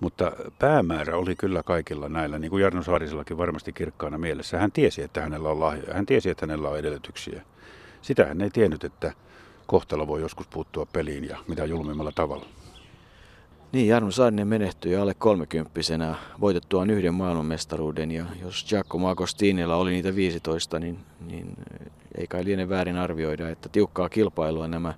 mutta 0.00 0.32
päämäärä 0.58 1.16
oli 1.16 1.36
kyllä 1.36 1.62
kaikilla 1.62 2.08
näillä, 2.08 2.38
niin 2.38 2.50
kuin 2.50 2.62
Jarno 2.62 2.82
Saarisellakin 2.82 3.38
varmasti 3.38 3.72
kirkkaana 3.72 4.18
mielessä. 4.18 4.58
Hän 4.58 4.72
tiesi, 4.72 5.02
että 5.02 5.20
hänellä 5.20 5.48
on 5.48 5.60
lahjoja. 5.60 5.94
Hän 5.94 6.06
tiesi, 6.06 6.30
että 6.30 6.46
hänellä 6.46 6.68
on 6.68 6.78
edellytyksiä. 6.78 7.42
Sitä 8.02 8.26
hän 8.26 8.40
ei 8.40 8.50
tiennyt, 8.50 8.84
että 8.84 9.12
kohtalo 9.66 10.06
voi 10.06 10.20
joskus 10.20 10.46
puuttua 10.46 10.86
peliin 10.92 11.24
ja 11.24 11.38
mitä 11.48 11.64
julmimmalla 11.64 12.12
tavalla. 12.14 12.46
Niin, 13.72 13.88
Jarno 13.88 14.10
Saarinen 14.10 14.48
menehtyi 14.48 14.96
alle 14.96 15.14
kolmekymppisenä 15.14 16.14
voitettuaan 16.40 16.90
yhden 16.90 17.14
maailmanmestaruuden 17.14 18.10
ja 18.10 18.24
jos 18.42 18.66
Giacomo 18.68 19.08
Agostinilla 19.08 19.76
oli 19.76 19.90
niitä 19.90 20.14
15, 20.14 20.78
niin, 20.78 20.98
niin 21.26 21.56
ei 22.18 22.26
kai 22.26 22.44
liene 22.44 22.68
väärin 22.68 22.96
arvioida, 22.96 23.48
että 23.48 23.68
tiukkaa 23.68 24.08
kilpailua 24.08 24.68
nämä 24.68 24.94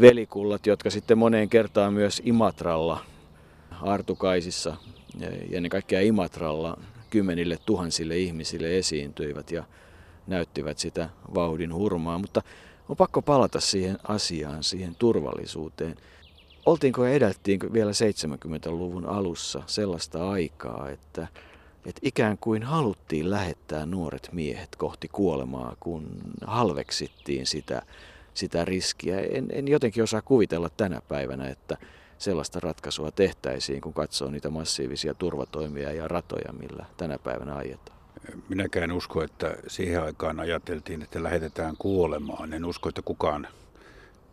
velikullat, 0.00 0.66
jotka 0.66 0.90
sitten 0.90 1.18
moneen 1.18 1.48
kertaan 1.48 1.92
myös 1.92 2.22
Imatralla, 2.24 3.00
Artukaisissa 3.82 4.76
ja 5.20 5.28
ennen 5.52 5.70
kaikkea 5.70 6.00
Imatralla 6.00 6.78
kymmenille 7.10 7.58
tuhansille 7.66 8.18
ihmisille 8.18 8.78
esiintyivät 8.78 9.50
ja 9.50 9.64
näyttivät 10.26 10.78
sitä 10.78 11.08
vauhdin 11.34 11.74
hurmaa, 11.74 12.18
mutta 12.18 12.42
on 12.88 12.96
pakko 12.96 13.22
palata 13.22 13.60
siihen 13.60 13.98
asiaan, 14.08 14.62
siihen 14.62 14.94
turvallisuuteen. 14.98 15.96
Oltiinko 16.66 17.04
ja 17.04 17.12
edelttiinkö 17.12 17.72
vielä 17.72 17.90
70-luvun 17.90 19.06
alussa 19.06 19.62
sellaista 19.66 20.30
aikaa, 20.30 20.90
että, 20.90 21.28
että 21.86 22.00
ikään 22.02 22.38
kuin 22.38 22.62
haluttiin 22.62 23.30
lähettää 23.30 23.86
nuoret 23.86 24.28
miehet 24.32 24.76
kohti 24.76 25.08
kuolemaa, 25.08 25.76
kun 25.80 26.06
halveksittiin 26.46 27.46
sitä, 27.46 27.82
sitä 28.34 28.64
riskiä. 28.64 29.20
En, 29.20 29.46
en 29.52 29.68
jotenkin 29.68 30.02
osaa 30.02 30.22
kuvitella 30.22 30.68
tänä 30.68 31.00
päivänä, 31.08 31.48
että 31.48 31.76
sellaista 32.18 32.60
ratkaisua 32.60 33.10
tehtäisiin, 33.10 33.80
kun 33.80 33.94
katsoo 33.94 34.30
niitä 34.30 34.50
massiivisia 34.50 35.14
turvatoimia 35.14 35.92
ja 35.92 36.08
ratoja, 36.08 36.52
millä 36.52 36.86
tänä 36.96 37.18
päivänä 37.18 37.56
ajetaan. 37.56 37.98
Minäkään 38.48 38.92
usko, 38.92 39.22
että 39.22 39.56
siihen 39.66 40.02
aikaan 40.02 40.40
ajateltiin, 40.40 41.02
että 41.02 41.22
lähetetään 41.22 41.76
kuolemaan. 41.78 42.52
En 42.52 42.64
usko, 42.64 42.88
että 42.88 43.02
kukaan 43.02 43.48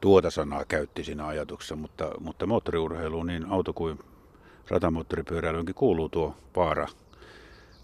tuota 0.01 0.31
sanaa 0.31 0.65
käytti 0.65 1.03
siinä 1.03 1.27
ajatuksessa, 1.27 1.75
mutta, 1.75 2.11
mutta 2.19 2.45
moottoriurheiluun 2.45 3.27
niin 3.27 3.45
auto 3.45 3.73
kuin 3.73 3.99
ratamoottoripyöräilyynkin 4.69 5.75
kuuluu 5.75 6.09
tuo 6.09 6.35
vaara 6.55 6.87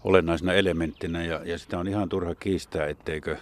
olennaisena 0.04 0.52
elementtinä 0.52 1.24
ja, 1.24 1.40
ja 1.44 1.58
sitä 1.58 1.78
on 1.78 1.88
ihan 1.88 2.08
turha 2.08 2.34
kiistää, 2.34 2.86
etteikö 2.86 3.36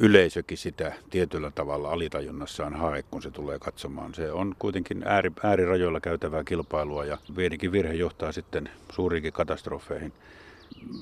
yleisökin 0.00 0.58
sitä 0.58 0.92
tietyllä 1.10 1.50
tavalla 1.50 1.90
alitajunnassaan 1.90 2.74
hae, 2.74 3.02
kun 3.02 3.22
se 3.22 3.30
tulee 3.30 3.58
katsomaan. 3.58 4.14
Se 4.14 4.32
on 4.32 4.54
kuitenkin 4.58 5.02
ääri, 5.06 5.32
äärirajoilla 5.42 6.00
käytävää 6.00 6.44
kilpailua 6.44 7.04
ja 7.04 7.18
pienikin 7.36 7.72
virhe 7.72 7.94
johtaa 7.94 8.32
sitten 8.32 8.70
suuriinkin 8.92 9.32
katastrofeihin. 9.32 10.12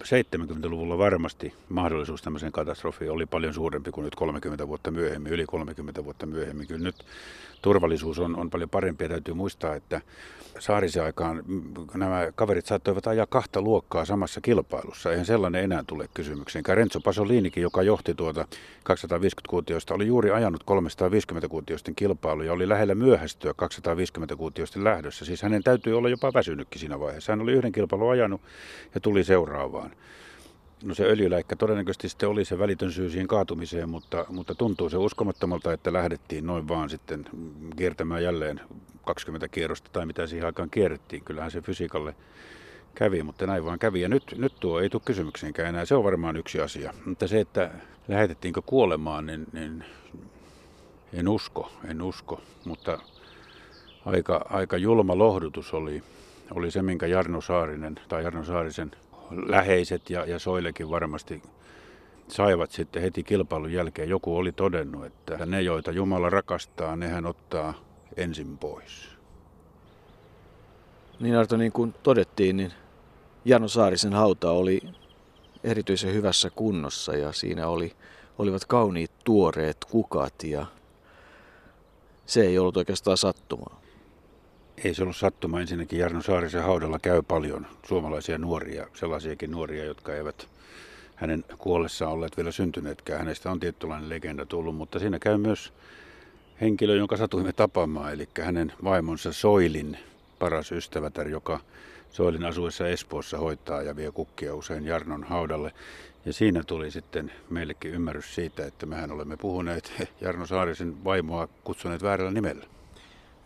70-luvulla 0.05 0.99
varmasti 0.99 1.55
mahdollisuus 1.69 2.23
tämmöiseen 2.23 2.53
katastrofiin 2.53 3.11
oli 3.11 3.27
paljon 3.27 3.55
suurempi 3.55 3.91
kuin 3.91 4.05
nyt 4.05 4.15
30 4.15 4.69
vuotta 4.69 4.91
myöhemmin, 4.91 5.33
yli 5.33 5.47
30 5.47 6.05
vuotta 6.05 6.27
myöhemmin. 6.27 6.67
Kyllä 6.67 6.85
nyt 6.85 6.97
turvallisuus 7.67 8.19
on, 8.19 8.37
on 8.37 8.51
paljon 8.51 8.71
parempi 8.71 9.05
ja 9.05 9.09
täytyy 9.09 9.35
muistaa, 9.35 9.75
että 9.75 10.01
saarisen 10.59 11.03
aikaan 11.03 11.43
nämä 11.95 12.33
kaverit 12.35 12.67
saattoivat 12.67 13.07
ajaa 13.07 13.27
kahta 13.27 13.63
luokkaa 13.63 14.05
samassa 14.05 14.41
kilpailussa. 14.41 15.11
Eihän 15.11 15.27
sellainen 15.27 15.65
enää 15.65 15.85
tule 15.87 16.09
kysymykseen. 16.15 16.65
Renzo 16.69 17.01
Pasolinikin, 17.01 17.63
joka 17.63 17.83
johti 17.83 18.15
tuota 18.15 18.47
250-kuutioista, 18.89 19.95
oli 19.95 20.07
juuri 20.07 20.31
ajanut 20.31 20.63
350-kuutioisten 20.63 21.95
kilpailu 21.97 22.43
ja 22.43 22.53
oli 22.53 22.69
lähellä 22.69 22.95
myöhästyä 22.95 23.53
250-kuutioisten 23.53 24.85
lähdössä. 24.85 25.25
Siis 25.25 25.43
hänen 25.43 25.63
täytyy 25.63 25.99
olla 25.99 26.09
jopa 26.09 26.33
väsynytkin 26.35 26.81
siinä 26.81 27.01
vaiheessa. 27.01 27.33
Hän 27.33 27.41
oli 27.41 27.53
yhden 27.53 27.73
kilpailun 27.73 28.13
ajanut 28.13 28.41
ja 28.95 29.01
tuli 29.01 29.25
seuraavaan. 29.25 29.91
No 30.85 30.95
se 30.95 31.05
öljyläikkä 31.05 31.57
todennäköisesti 31.57 32.09
sitten 32.09 32.29
oli 32.29 32.45
se 32.45 32.59
välitön 32.59 32.93
syy 32.93 33.11
siihen 33.11 33.29
kaatumiseen, 33.29 33.89
mutta, 33.89 34.25
mutta 34.29 34.55
tuntuu 34.55 34.89
se 34.89 34.97
uskomattomalta, 34.97 35.73
että 35.73 35.93
lähdettiin 35.93 36.47
noin 36.47 36.69
vaan 36.69 36.91
sitten 36.91 37.25
kiertämään 37.77 38.23
jälleen 38.23 38.61
20 39.05 39.49
kierrosta 39.49 39.91
tai 39.93 40.07
mitä 40.07 40.27
siihen 40.27 40.47
aikaan 40.47 40.71
kierrettiin. 40.71 41.25
Kyllähän 41.25 41.51
se 41.51 41.61
fysiikalle 41.61 42.15
kävi, 42.95 43.23
mutta 43.23 43.47
näin 43.47 43.65
vaan 43.65 43.79
kävi. 43.79 44.01
Ja 44.01 44.09
nyt, 44.09 44.35
nyt 44.37 44.53
tuo 44.61 44.81
ei 44.81 44.91
tule 44.91 45.03
kysymykseenkään 45.05 45.69
enää. 45.69 45.85
Se 45.85 45.95
on 45.95 46.05
varmaan 46.05 46.37
yksi 46.37 46.61
asia. 46.61 46.95
Mutta 47.05 47.29
se, 47.29 47.41
että 47.41 47.71
lähetettiinkö 48.09 48.63
kuolemaan, 48.63 49.27
niin, 49.27 49.47
niin 49.53 49.85
en 51.13 51.29
usko, 51.29 51.73
en 51.85 52.03
usko. 52.03 52.41
Mutta 52.65 52.99
aika, 54.05 54.47
aika 54.51 54.77
julma 54.77 55.19
lohdutus 55.19 55.75
oli, 55.75 56.03
oli 56.51 56.71
se, 56.71 56.83
minkä 56.83 57.07
Jarno 57.07 57.41
Saarinen 57.41 58.01
tai 58.09 58.25
Jarno 58.25 58.45
Saarisen 58.45 58.91
läheiset 59.31 60.11
ja, 60.11 60.25
ja 60.25 60.39
Soilekin 60.39 60.91
varmasti 60.91 61.43
saivat 62.29 62.71
sitten 62.71 63.03
heti 63.03 63.23
kilpailun 63.23 63.73
jälkeen. 63.73 64.09
Joku 64.09 64.37
oli 64.37 64.53
todennut, 64.53 65.05
että 65.05 65.47
ne, 65.47 65.63
joita 65.63 65.91
Jumala 65.91 66.31
rakastaa, 66.31 66.97
nehän 66.97 67.27
ottaa 67.27 67.75
ensin 68.17 68.59
pois. 68.59 69.09
Niin 71.21 71.37
Arto, 71.37 71.57
niin 71.57 71.73
kuin 71.73 71.95
todettiin, 72.03 72.57
niin 72.57 72.73
Jano 73.45 73.69
Saarisen 73.69 74.13
hauta 74.13 74.51
oli 74.51 74.81
erityisen 75.65 76.15
hyvässä 76.15 76.51
kunnossa 76.51 77.17
ja 77.17 77.33
siinä 77.33 77.69
oli, 77.69 77.93
olivat 78.39 78.65
kauniit 78.65 79.11
tuoreet 79.25 79.85
kukat 79.91 80.45
ja 80.45 80.67
se 82.27 82.41
ei 82.41 82.59
ollut 82.59 82.77
oikeastaan 82.77 83.17
sattumaa. 83.17 83.81
Ei 84.85 84.95
se 84.95 85.03
ollut 85.03 85.17
sattuma. 85.17 85.61
Ensinnäkin 85.61 85.99
Jarno 85.99 86.23
Saarisen 86.23 86.63
haudalla 86.63 86.99
käy 86.99 87.23
paljon 87.23 87.67
suomalaisia 87.87 88.39
nuoria, 88.39 88.87
sellaisiakin 88.95 89.51
nuoria, 89.51 89.85
jotka 89.85 90.15
eivät 90.15 90.49
hänen 91.15 91.45
kuollessaan 91.59 92.13
olleet 92.13 92.37
vielä 92.37 92.53
syntyneetkään. 92.53 93.19
Hänestä 93.19 93.51
on 93.51 93.61
tietynlainen 93.61 94.09
legenda 94.09 94.47
tullut, 94.47 94.77
mutta 94.77 94.99
siinä 94.99 95.19
käy 95.19 95.37
myös 95.37 95.73
henkilö, 96.61 96.97
jonka 96.97 97.17
satuimme 97.17 97.53
tapaamaan, 97.53 98.13
eli 98.13 98.29
hänen 98.41 98.73
vaimonsa 98.85 99.33
Soilin 99.33 99.99
paras 100.39 100.73
ystävätär, 100.73 101.29
joka 101.29 101.61
Soilin 102.11 102.45
asuessa 102.45 102.89
Espoossa 102.89 103.39
hoitaa 103.39 103.83
ja 103.83 103.97
vie 103.97 104.11
kukkia 104.13 104.55
usein 104.55 104.85
Jarnon 104.85 105.25
haudalle. 105.25 105.73
Ja 106.25 106.33
siinä 106.33 106.63
tuli 106.63 106.91
sitten 106.91 107.33
meillekin 107.51 107.91
ymmärrys 107.91 108.35
siitä, 108.35 108.67
että 108.67 108.87
mehän 108.87 109.13
olemme 109.13 109.37
puhuneet 109.37 109.93
Jarno 110.21 110.47
Saarisen 110.47 111.05
vaimoa 111.05 111.49
kutsuneet 111.65 112.03
väärällä 112.03 112.33
nimellä. 112.33 112.76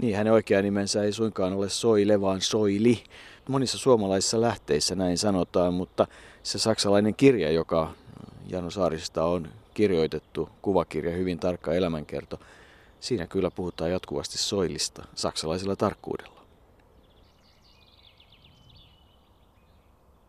Niin, 0.00 0.16
hänen 0.16 0.32
oikea 0.32 0.62
nimensä 0.62 1.02
ei 1.02 1.12
suinkaan 1.12 1.52
ole 1.52 1.68
Soile, 1.68 2.20
vaan 2.20 2.40
Soili. 2.40 3.04
Monissa 3.48 3.78
suomalaisissa 3.78 4.40
lähteissä 4.40 4.94
näin 4.94 5.18
sanotaan, 5.18 5.74
mutta 5.74 6.06
se 6.42 6.58
saksalainen 6.58 7.14
kirja, 7.14 7.50
joka 7.50 7.94
Jano 8.48 8.70
Saarisesta 8.70 9.24
on 9.24 9.48
kirjoitettu, 9.74 10.48
kuvakirja, 10.62 11.16
hyvin 11.16 11.38
tarkka 11.38 11.74
elämänkerto, 11.74 12.40
siinä 13.00 13.26
kyllä 13.26 13.50
puhutaan 13.50 13.90
jatkuvasti 13.90 14.38
Soilista 14.38 15.04
saksalaisella 15.14 15.76
tarkkuudella. 15.76 16.39